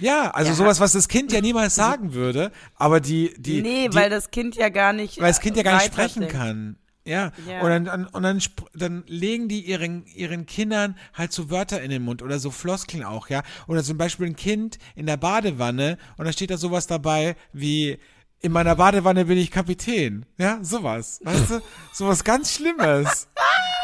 [0.00, 0.56] Ja, also Ja.
[0.56, 4.32] sowas, was das Kind ja niemals sagen würde, aber die, die, nee, die, weil das
[4.32, 5.20] Kind ja gar nicht.
[5.20, 6.32] weil das Kind ja gar nicht sprechen weiterdenkt.
[6.34, 6.76] kann.
[7.06, 7.60] Ja, Ja.
[7.60, 8.40] und, dann, dann, und dann,
[8.74, 13.04] dann legen die ihren, ihren Kindern halt so Wörter in den Mund oder so Floskeln
[13.04, 13.42] auch, ja.
[13.66, 17.98] Oder zum Beispiel ein Kind in der Badewanne und da steht da sowas dabei wie,
[18.44, 20.26] in meiner Badewanne bin ich Kapitän.
[20.36, 21.18] Ja, sowas.
[21.24, 21.62] Weißt du?
[21.94, 23.26] Sowas ganz Schlimmes.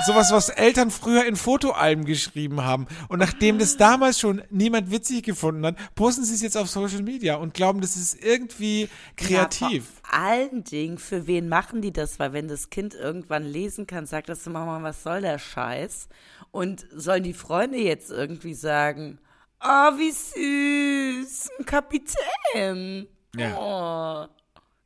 [0.05, 2.87] Sowas, was Eltern früher in Fotoalben geschrieben haben.
[3.09, 7.03] Und nachdem das damals schon niemand witzig gefunden hat, posten sie es jetzt auf Social
[7.03, 9.87] Media und glauben, das ist irgendwie kreativ.
[9.95, 12.19] Ja, vor allen Dingen, für wen machen die das?
[12.19, 16.11] Weil wenn das Kind irgendwann lesen kann, sagt das zu Mama, was soll der Scheiß?
[16.51, 19.21] Und sollen die Freunde jetzt irgendwie sagen,
[19.63, 23.07] oh, wie süß, ein Kapitän.
[23.35, 24.29] Ja.
[24.29, 24.40] Oh.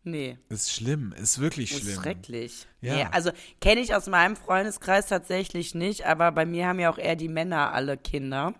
[0.07, 1.89] Nee, Ist schlimm, ist wirklich schlimm.
[1.89, 2.67] ist schrecklich.
[2.83, 2.95] Ja.
[2.95, 3.31] Nee, also
[3.63, 7.29] kenne ich aus meinem Freundeskreis tatsächlich nicht, aber bei mir haben ja auch eher die
[7.29, 8.53] Männer alle Kinder.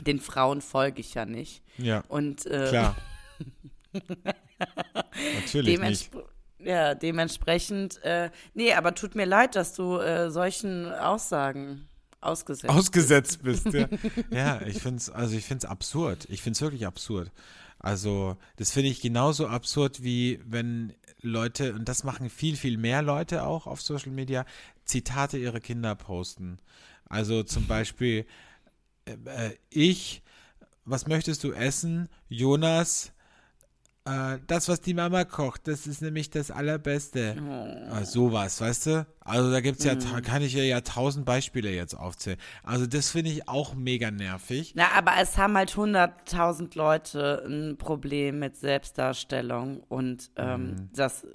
[0.00, 1.62] Den Frauen folge ich ja nicht.
[1.76, 2.96] Ja, Und äh, klar.
[5.34, 6.10] Natürlich nicht.
[6.58, 11.86] Ja, dementsprechend, äh, nee, aber tut mir leid, dass du äh, solchen Aussagen
[12.22, 13.88] ausgesetzt Ausgesetzt bist, ja.
[14.30, 16.26] ja, ich finde es, also ich finde es absurd.
[16.30, 17.30] Ich finde es wirklich absurd.
[17.78, 23.02] Also, das finde ich genauso absurd, wie wenn Leute, und das machen viel, viel mehr
[23.02, 24.44] Leute auch auf Social Media,
[24.84, 26.58] Zitate ihrer Kinder posten.
[27.08, 28.26] Also zum Beispiel,
[29.04, 30.22] äh, äh, ich,
[30.84, 32.08] was möchtest du essen?
[32.28, 33.12] Jonas,
[34.06, 37.36] äh, das, was die Mama kocht, das ist nämlich das Allerbeste.
[37.92, 39.06] Äh, sowas, weißt du?
[39.20, 42.38] Also da gibt's ja, ta- kann ich ja, ja tausend Beispiele jetzt aufzählen.
[42.62, 44.72] Also das finde ich auch mega nervig.
[44.76, 50.88] Na, aber es haben halt 100.000 Leute ein Problem mit Selbstdarstellung und ähm, Mhm.
[50.94, 51.26] das,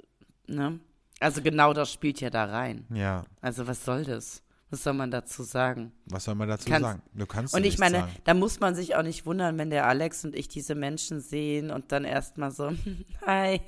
[0.46, 0.80] ne?
[1.20, 2.84] Also genau das spielt ja da rein.
[2.92, 4.42] Ja, Also was soll das?
[4.72, 5.92] Was soll man dazu sagen?
[6.06, 7.02] was soll man dazu Kannst- sagen?
[7.12, 8.12] Du kannst Und ich meine, sagen.
[8.24, 11.70] da muss man sich auch nicht wundern, wenn der Alex und ich diese Menschen sehen
[11.70, 12.72] und dann erstmal so,
[13.26, 13.60] hi.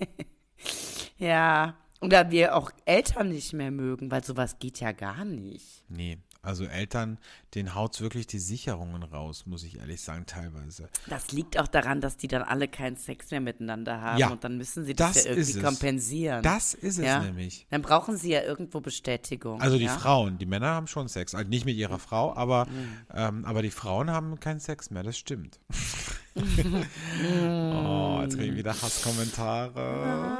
[1.18, 1.76] ja.
[2.00, 5.84] Oder wir auch Eltern nicht mehr mögen, weil sowas geht ja gar nicht.
[5.88, 7.18] Nee, Also Eltern,
[7.54, 10.88] denen haut wirklich die Sicherungen raus, muss ich ehrlich sagen, teilweise.
[11.06, 14.44] Das liegt auch daran, dass die dann alle keinen Sex mehr miteinander haben Ja, und
[14.44, 16.42] dann müssen sie das, das ja irgendwie kompensieren.
[16.42, 17.20] Das ist es ja?
[17.20, 17.66] nämlich.
[17.70, 19.60] Dann brauchen sie ja irgendwo Bestätigung.
[19.60, 19.96] Also die ja?
[19.96, 21.34] Frauen, die Männer haben schon Sex.
[21.34, 22.96] Also nicht mit ihrer Frau, aber, Mhm.
[23.12, 25.58] ähm, aber die Frauen haben keinen Sex mehr, das stimmt.
[26.36, 30.33] oh, jetzt kriege ich wieder Hasskommentare.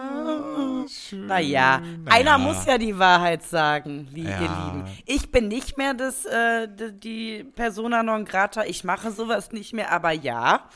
[0.88, 1.26] Schön.
[1.26, 4.40] Naja, einer muss ja die Wahrheit sagen, wie ihr Ja.
[4.40, 4.84] Lieben.
[5.06, 9.90] Ich bin nicht mehr das, äh, die Persona non grata, ich mache sowas nicht mehr,
[9.92, 10.68] aber ja,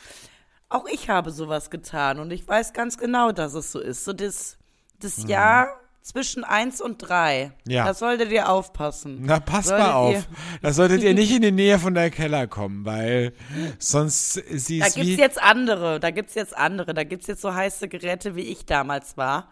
[0.69, 4.05] auch ich habe sowas getan und ich weiß ganz genau, dass es so ist.
[4.05, 4.57] So das,
[4.99, 5.79] das Jahr
[6.09, 7.51] zwischen eins und drei.
[7.65, 7.71] Mhm.
[7.71, 7.85] Ja.
[7.85, 9.19] Da solltet ihr aufpassen.
[9.21, 10.27] Na, passt Solltet mal auf.
[10.61, 13.33] Da solltet ihr nicht in die Nähe von der Keller kommen, weil
[13.77, 15.15] sonst sie Da gibt's wie.
[15.17, 19.17] jetzt andere, da gibt's jetzt andere, da gibt's jetzt so heiße Geräte, wie ich damals
[19.17, 19.49] war.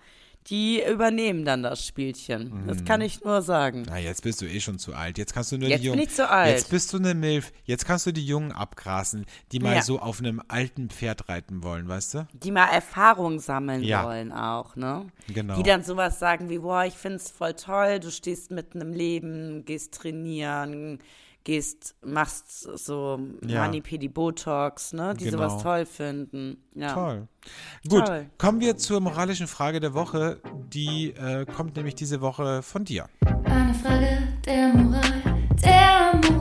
[0.50, 2.64] Die übernehmen dann das Spielchen.
[2.64, 2.68] Mhm.
[2.68, 3.84] Das kann ich nur sagen.
[3.88, 5.18] Na, jetzt bist du eh schon zu alt.
[5.18, 6.08] Jetzt kannst du nur Jetzt die bin Jungen.
[6.08, 6.52] ich zu alt.
[6.56, 7.52] Jetzt bist du eine Milf.
[7.66, 9.82] Jetzt kannst du die Jungen abgrasen, die mal Ja.
[9.82, 12.28] so auf einem alten Pferd reiten wollen, weißt du?
[12.34, 14.06] die mal Erfahrung sammeln Ja.
[14.06, 15.08] wollen auch, ne?
[15.28, 15.58] Genau.
[15.58, 19.66] Die dann sowas sagen wie, boah, ich find's voll toll, du stehst mitten im Leben,
[19.66, 21.00] gehst trainieren,
[21.48, 23.18] gehst, machst so
[23.48, 23.62] Ja.
[23.62, 25.14] Manipedi Botox, ne?
[25.18, 25.38] Die Genau.
[25.50, 26.58] sowas toll finden.
[26.76, 26.94] Ja.
[26.94, 27.28] Toll.
[27.88, 28.26] Gut, Toll.
[28.38, 30.42] kommen wir zur moralischen Frage der Woche.
[30.74, 33.06] Die äh, kommt nämlich diese Woche von dir.
[33.46, 35.02] Eine Frage der Moral,
[35.64, 36.37] der Moral.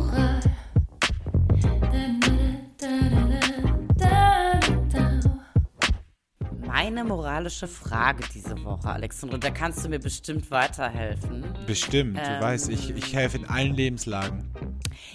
[6.77, 11.43] Meine moralische Frage diese Woche, Alexandra, da kannst du mir bestimmt weiterhelfen.
[11.67, 12.43] Bestimmt, du Ähm.
[12.43, 14.53] weißt, ich, ich helfe in allen Lebenslagen.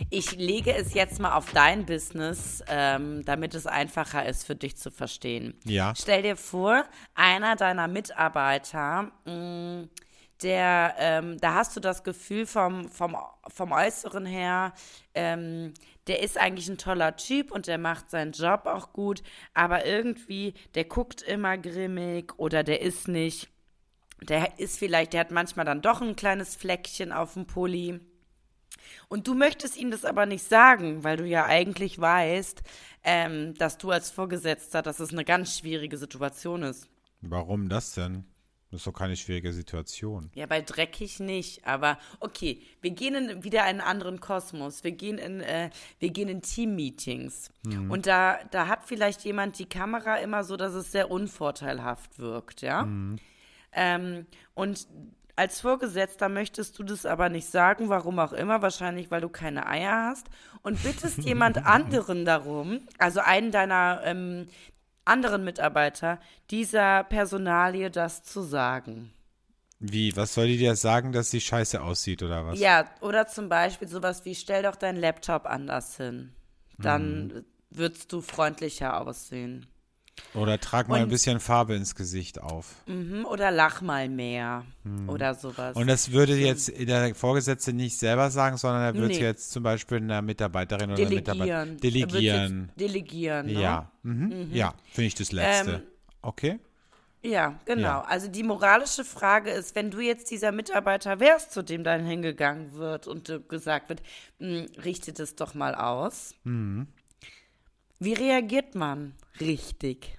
[0.09, 4.75] Ich lege es jetzt mal auf dein Business, ähm, damit es einfacher ist für dich
[4.75, 5.53] zu verstehen.
[5.63, 5.93] Ja.
[5.95, 6.83] Stell dir vor,
[7.13, 9.83] einer deiner Mitarbeiter, mh,
[10.41, 13.15] der, ähm, da hast du das Gefühl vom, vom,
[13.47, 14.73] vom Äußeren her,
[15.13, 15.75] ähm,
[16.11, 20.55] der ist eigentlich ein toller Typ und der macht seinen Job auch gut, aber irgendwie,
[20.75, 23.47] der guckt immer grimmig oder der ist nicht,
[24.21, 28.01] der ist vielleicht, der hat manchmal dann doch ein kleines Fleckchen auf dem Pulli.
[29.07, 32.61] Und du möchtest ihm das aber nicht sagen, weil du ja eigentlich weißt,
[33.05, 36.89] ähm, dass du als Vorgesetzter, dass es eine ganz schwierige Situation ist.
[37.21, 38.25] Warum das denn?
[38.71, 40.31] Das ist doch keine schwierige Situation.
[40.33, 44.85] Ja, bei dreckig nicht, aber okay, wir gehen in, wieder in einen anderen Kosmos.
[44.85, 45.69] Wir gehen in, äh,
[45.99, 47.51] wir gehen in Team-Meetings.
[47.89, 52.61] Und da, da hat vielleicht jemand die Kamera immer so, dass es sehr unvorteilhaft wirkt,
[52.61, 52.83] ja?
[53.73, 54.87] Ähm, und
[55.35, 59.67] als Vorgesetzter möchtest du das aber nicht sagen, warum auch immer, wahrscheinlich weil du keine
[59.67, 60.27] Eier hast
[60.61, 64.47] und bittest jemand anderen darum, also einen deiner ähm,
[65.05, 69.13] anderen Mitarbeiter, dieser Personalie das zu sagen.
[69.79, 72.59] Wie, was soll die dir sagen, dass sie scheiße aussieht oder was?
[72.59, 76.33] Ja, oder zum Beispiel sowas wie, stell doch deinen Laptop anders hin.
[76.77, 79.67] Dann würdest du freundlicher aussehen.
[80.33, 82.67] Oder trag mal ein Und- bisschen Farbe ins Gesicht auf.
[82.85, 84.65] Mhm, oder lach mal mehr.
[85.07, 85.75] Oder sowas.
[85.75, 89.21] Und das würde jetzt der Vorgesetzte nicht selber sagen, sondern er würde Nee.
[89.21, 92.71] jetzt zum Beispiel einer Mitarbeiterin oder Mitarbeiter delegieren.
[92.79, 93.47] delegieren.
[93.49, 93.61] Er ne?
[93.61, 94.49] Ja, mhm.
[94.53, 95.71] ja, finde ich das Letzte.
[95.73, 95.81] Ähm,
[96.21, 96.59] okay.
[97.23, 97.81] Ja, genau.
[97.81, 98.01] Ja.
[98.01, 102.73] Also die moralische Frage ist, wenn du jetzt dieser Mitarbeiter wärst, zu dem dann hingegangen
[102.73, 104.01] wird und gesagt wird,
[104.39, 106.33] "Hm, richte das doch mal aus.
[106.45, 106.87] Mhm.
[108.01, 110.17] Wie reagiert man richtig?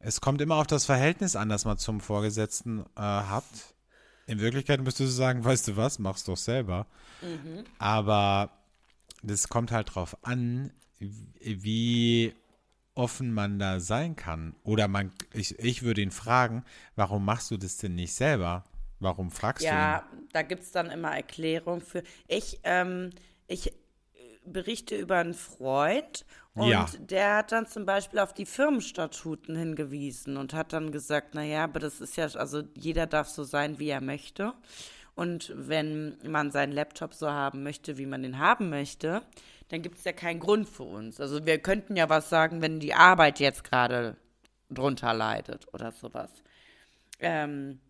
[0.00, 3.44] Es kommt immer auf das Verhältnis an, das man zum Vorgesetzten äh, hat.
[4.26, 6.88] In Wirklichkeit müsstest du sagen, weißt du was, mach's doch selber.
[7.22, 7.62] Mhm.
[7.78, 8.50] Aber
[9.22, 12.34] das kommt halt drauf an, wie
[12.96, 14.56] offen man da sein kann.
[14.64, 16.64] Oder man, ich, ich würde ihn fragen,
[16.96, 18.64] warum machst du das denn nicht selber?
[18.98, 22.02] Warum fragst Ja, da gibt es dann immer Erklärung für.
[22.26, 23.10] Ich, ähm,
[23.46, 23.72] ich
[24.48, 26.24] berichte über einen Freund
[26.54, 26.86] und Ja.
[26.98, 31.80] der hat dann zum Beispiel auf die Firmenstatuten hingewiesen und hat dann gesagt, naja, aber
[31.80, 34.54] das ist ja, also jeder darf so sein, wie er möchte.
[35.14, 39.22] Und wenn man seinen Laptop so haben möchte, wie man den haben möchte,
[39.68, 41.20] dann gibt es ja keinen Grund für uns.
[41.20, 44.16] Also wir könnten ja was sagen, wenn die Arbeit jetzt gerade
[44.70, 46.30] drunter leidet oder sowas.
[47.20, 47.80] Ähm,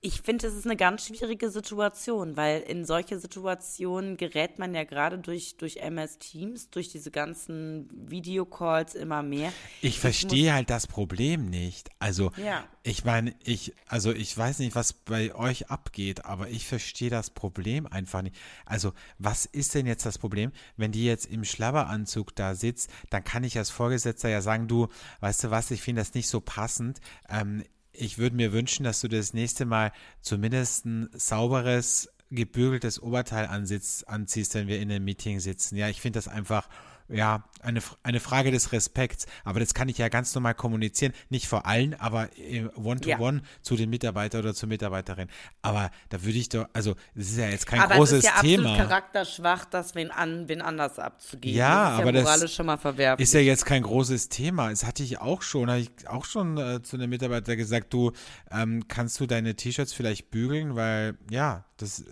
[0.00, 4.84] ich finde, es ist eine ganz schwierige Situation, weil in solche Situationen gerät man ja
[4.84, 9.52] gerade durch, durch MS Teams, durch diese ganzen Videocalls immer mehr.
[9.80, 11.88] Ich verstehe halt das Problem nicht.
[11.98, 12.64] Also, Ja.
[12.82, 17.30] ich meine, ich, also ich weiß nicht, was bei euch abgeht, aber ich verstehe das
[17.30, 18.36] Problem einfach nicht.
[18.64, 20.52] Also, was ist denn jetzt das Problem?
[20.76, 24.88] Wenn die jetzt im Schlabberanzug da sitzt, dann kann ich als Vorgesetzter ja sagen, du,
[25.20, 27.00] weißt du was, ich finde das nicht so passend.
[27.28, 27.64] Ähm,
[27.98, 34.08] ich würde mir wünschen, dass du das nächste Mal zumindest ein sauberes gebügeltes Oberteil ansitzt,
[34.08, 35.76] anziehst, wenn wir in einem Meeting sitzen.
[35.76, 36.68] Ja, ich finde das einfach
[37.08, 39.26] ja, eine, eine Frage des Respekts.
[39.44, 41.12] Aber das kann ich ja ganz normal kommunizieren.
[41.28, 42.28] Nicht vor allen, aber
[42.76, 43.42] one-to-one -one ja.
[43.62, 45.28] zu den Mitarbeiter oder zur Mitarbeiterin.
[45.62, 48.32] Aber da würde ich doch, also, das ist ja jetzt kein aber großes Thema.
[48.32, 48.70] Aber es ist ja Thema.
[48.70, 51.56] absolut charakterschwach, das wen, an, wen anders abzugeben.
[51.56, 53.24] Ja, das ist ja aber das schon mal verwerflich.
[53.24, 54.70] ist ja jetzt kein großes Thema.
[54.70, 58.12] Das hatte ich auch schon, habe ich auch schon äh, zu einem Mitarbeiter gesagt, du,
[58.50, 62.04] ähm, kannst du deine T-Shirts vielleicht bügeln, weil, ja, das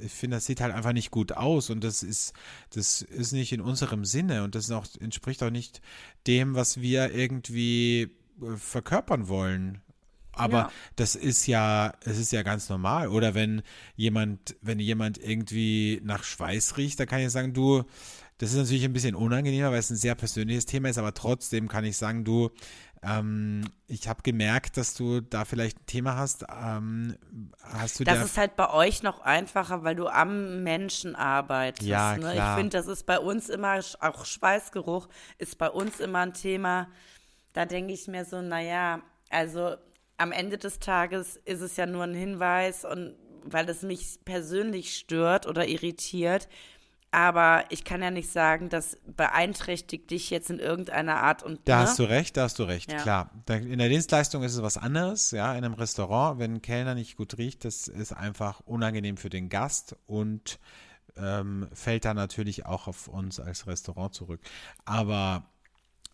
[0.00, 2.32] ich finde, das sieht halt einfach nicht gut aus und das ist,
[2.70, 5.80] das ist nicht in unserem Sinne und das auch, entspricht auch nicht
[6.26, 8.10] dem, was wir irgendwie
[8.42, 9.80] äh, verkörpern wollen.
[10.34, 10.72] Aber ja.
[10.96, 13.08] das ist ja, es ist ja ganz normal.
[13.08, 13.62] Oder wenn
[13.96, 17.84] jemand, wenn jemand irgendwie nach Schweiß riecht, da kann ich sagen, du,
[18.42, 21.68] das ist natürlich ein bisschen unangenehmer, weil es ein sehr persönliches Thema ist, aber trotzdem
[21.68, 22.50] kann ich sagen, du,
[23.00, 26.44] ähm, ich habe gemerkt, dass du da vielleicht ein Thema hast.
[26.50, 27.16] Ähm,
[27.62, 31.88] hast du das ist halt bei euch noch einfacher, weil du am Menschen arbeitest.
[31.88, 32.32] Ja, ne?
[32.32, 32.56] klar.
[32.56, 35.06] Ich finde, das ist bei uns immer, auch Schweißgeruch
[35.38, 36.88] ist bei uns immer ein Thema.
[37.52, 39.76] Da denke ich mir so, naja, also
[40.16, 43.14] am Ende des Tages ist es ja nur ein Hinweis und
[43.44, 46.48] weil es mich persönlich stört oder irritiert,
[47.12, 51.76] aber ich kann ja nicht sagen, das beeinträchtigt dich jetzt in irgendeiner Art und Da
[51.76, 51.82] ne?
[51.82, 52.98] hast du recht, da hast du recht, ja.
[52.98, 53.30] klar.
[53.48, 57.16] In der Dienstleistung ist es was anderes, ja, in einem Restaurant, wenn ein Kellner nicht
[57.16, 60.58] gut riecht, das ist einfach unangenehm für den Gast und
[61.18, 64.40] ähm, fällt dann natürlich auch auf uns als Restaurant zurück.
[64.86, 65.46] Aber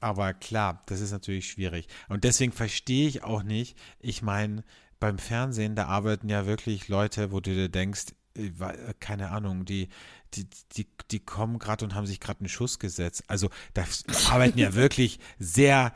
[0.01, 1.89] aber klar, das ist natürlich schwierig.
[2.09, 4.63] Und deswegen verstehe ich auch nicht, ich meine,
[5.01, 8.07] beim Fernsehen, da arbeiten ja wirklich Leute, wo du dir denkst,
[9.01, 9.89] keine Ahnung, die,
[10.35, 13.25] die, die, die kommen gerade und haben sich gerade einen Schuss gesetzt.
[13.29, 13.85] Also da
[14.31, 15.93] arbeiten ja wirklich sehr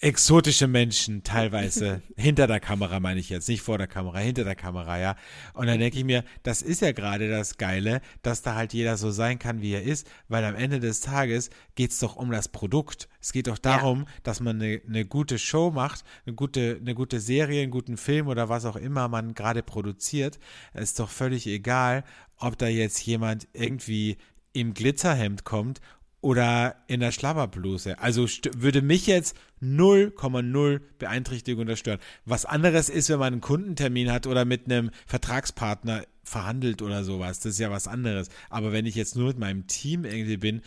[0.00, 4.54] exotische Menschen teilweise hinter der Kamera, meine ich jetzt, nicht vor der Kamera, hinter der
[4.54, 5.16] Kamera, ja.
[5.54, 8.96] Und dann denke ich mir, das ist ja gerade das Geile, dass da halt jeder
[8.96, 12.30] so sein kann, wie er ist, weil am Ende des Tages geht es doch um
[12.30, 13.08] das Produkt.
[13.20, 14.06] Es geht doch darum, ja.
[14.22, 18.28] dass man eine, eine gute Show macht, eine gute, eine gute Serie, einen guten Film
[18.28, 20.38] oder was auch immer man gerade produziert.
[20.74, 22.04] Es ist doch völlig egal,
[22.36, 24.16] ob da jetzt jemand irgendwie
[24.52, 25.80] im Glitzerhemd kommt
[26.20, 27.98] oder in der Schlabberbluse.
[27.98, 32.00] Also würde mich jetzt 0,0 Beeinträchtigung oder stören.
[32.24, 37.40] Was anderes ist, wenn man einen Kundentermin hat oder mit einem Vertragspartner verhandelt oder sowas.
[37.40, 38.28] Das ist ja was anderes.
[38.50, 40.62] Aber wenn ich jetzt nur mit meinem Team irgendwie bin,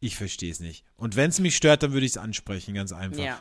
[0.00, 0.84] ich verstehe es nicht.
[0.96, 3.22] Und wenn es mich stört, dann würde ich es ansprechen, ganz einfach.
[3.22, 3.40] Ja.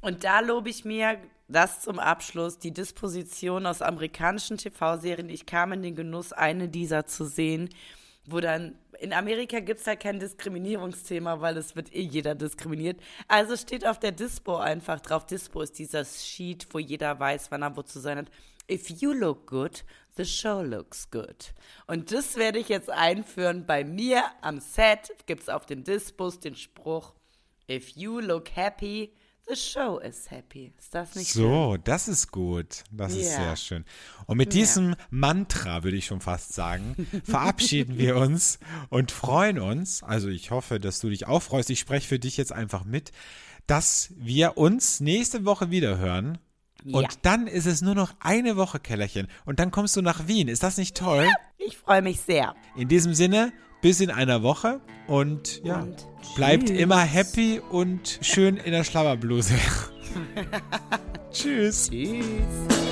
[0.00, 5.28] Und da lobe ich mir das zum Abschluss, die Disposition aus amerikanischen TV-Serien.
[5.28, 7.68] Ich kam in den Genuss, eine dieser zu sehen,
[8.24, 13.00] wo dann in Amerika gibt es halt kein Diskriminierungsthema, weil es wird eh jeder diskriminiert.
[13.28, 15.26] Also steht auf der Dispo einfach drauf.
[15.26, 18.30] Dispo ist dieser Sheet, wo jeder weiß, wann er wo zu sein hat.
[18.70, 19.84] If you look good,
[20.16, 21.54] the show looks good.
[21.86, 25.12] Und das werde ich jetzt einführen bei mir am Set.
[25.26, 27.14] Gibt es auf den Dispos den Spruch,
[27.70, 29.12] if you look happy,
[29.48, 30.72] The show is happy.
[30.76, 31.42] Ist das nicht so?
[31.42, 32.82] So, das ist gut.
[32.90, 33.20] Das yeah.
[33.20, 33.84] ist sehr schön.
[34.26, 34.96] Und mit diesem yeah.
[35.10, 40.02] Mantra, würde ich schon fast sagen, verabschieden wir uns und freuen uns.
[40.02, 41.70] Also ich hoffe, dass du dich auch freust.
[41.70, 43.12] Ich spreche für dich jetzt einfach mit,
[43.68, 46.38] dass wir uns nächste Woche wieder hören.
[46.84, 46.98] Ja.
[46.98, 49.28] Und dann ist es nur noch eine Woche, Kellerchen.
[49.44, 50.48] Und dann kommst du nach Wien.
[50.48, 51.28] Ist das nicht toll?
[51.58, 52.54] Ich freue mich sehr.
[52.76, 58.56] In diesem Sinne, bis in einer Woche und ja, und bleibt immer happy und schön
[58.56, 59.54] in der Schlabberbluse.
[61.32, 61.90] tschüss.
[61.90, 62.85] Tschüss.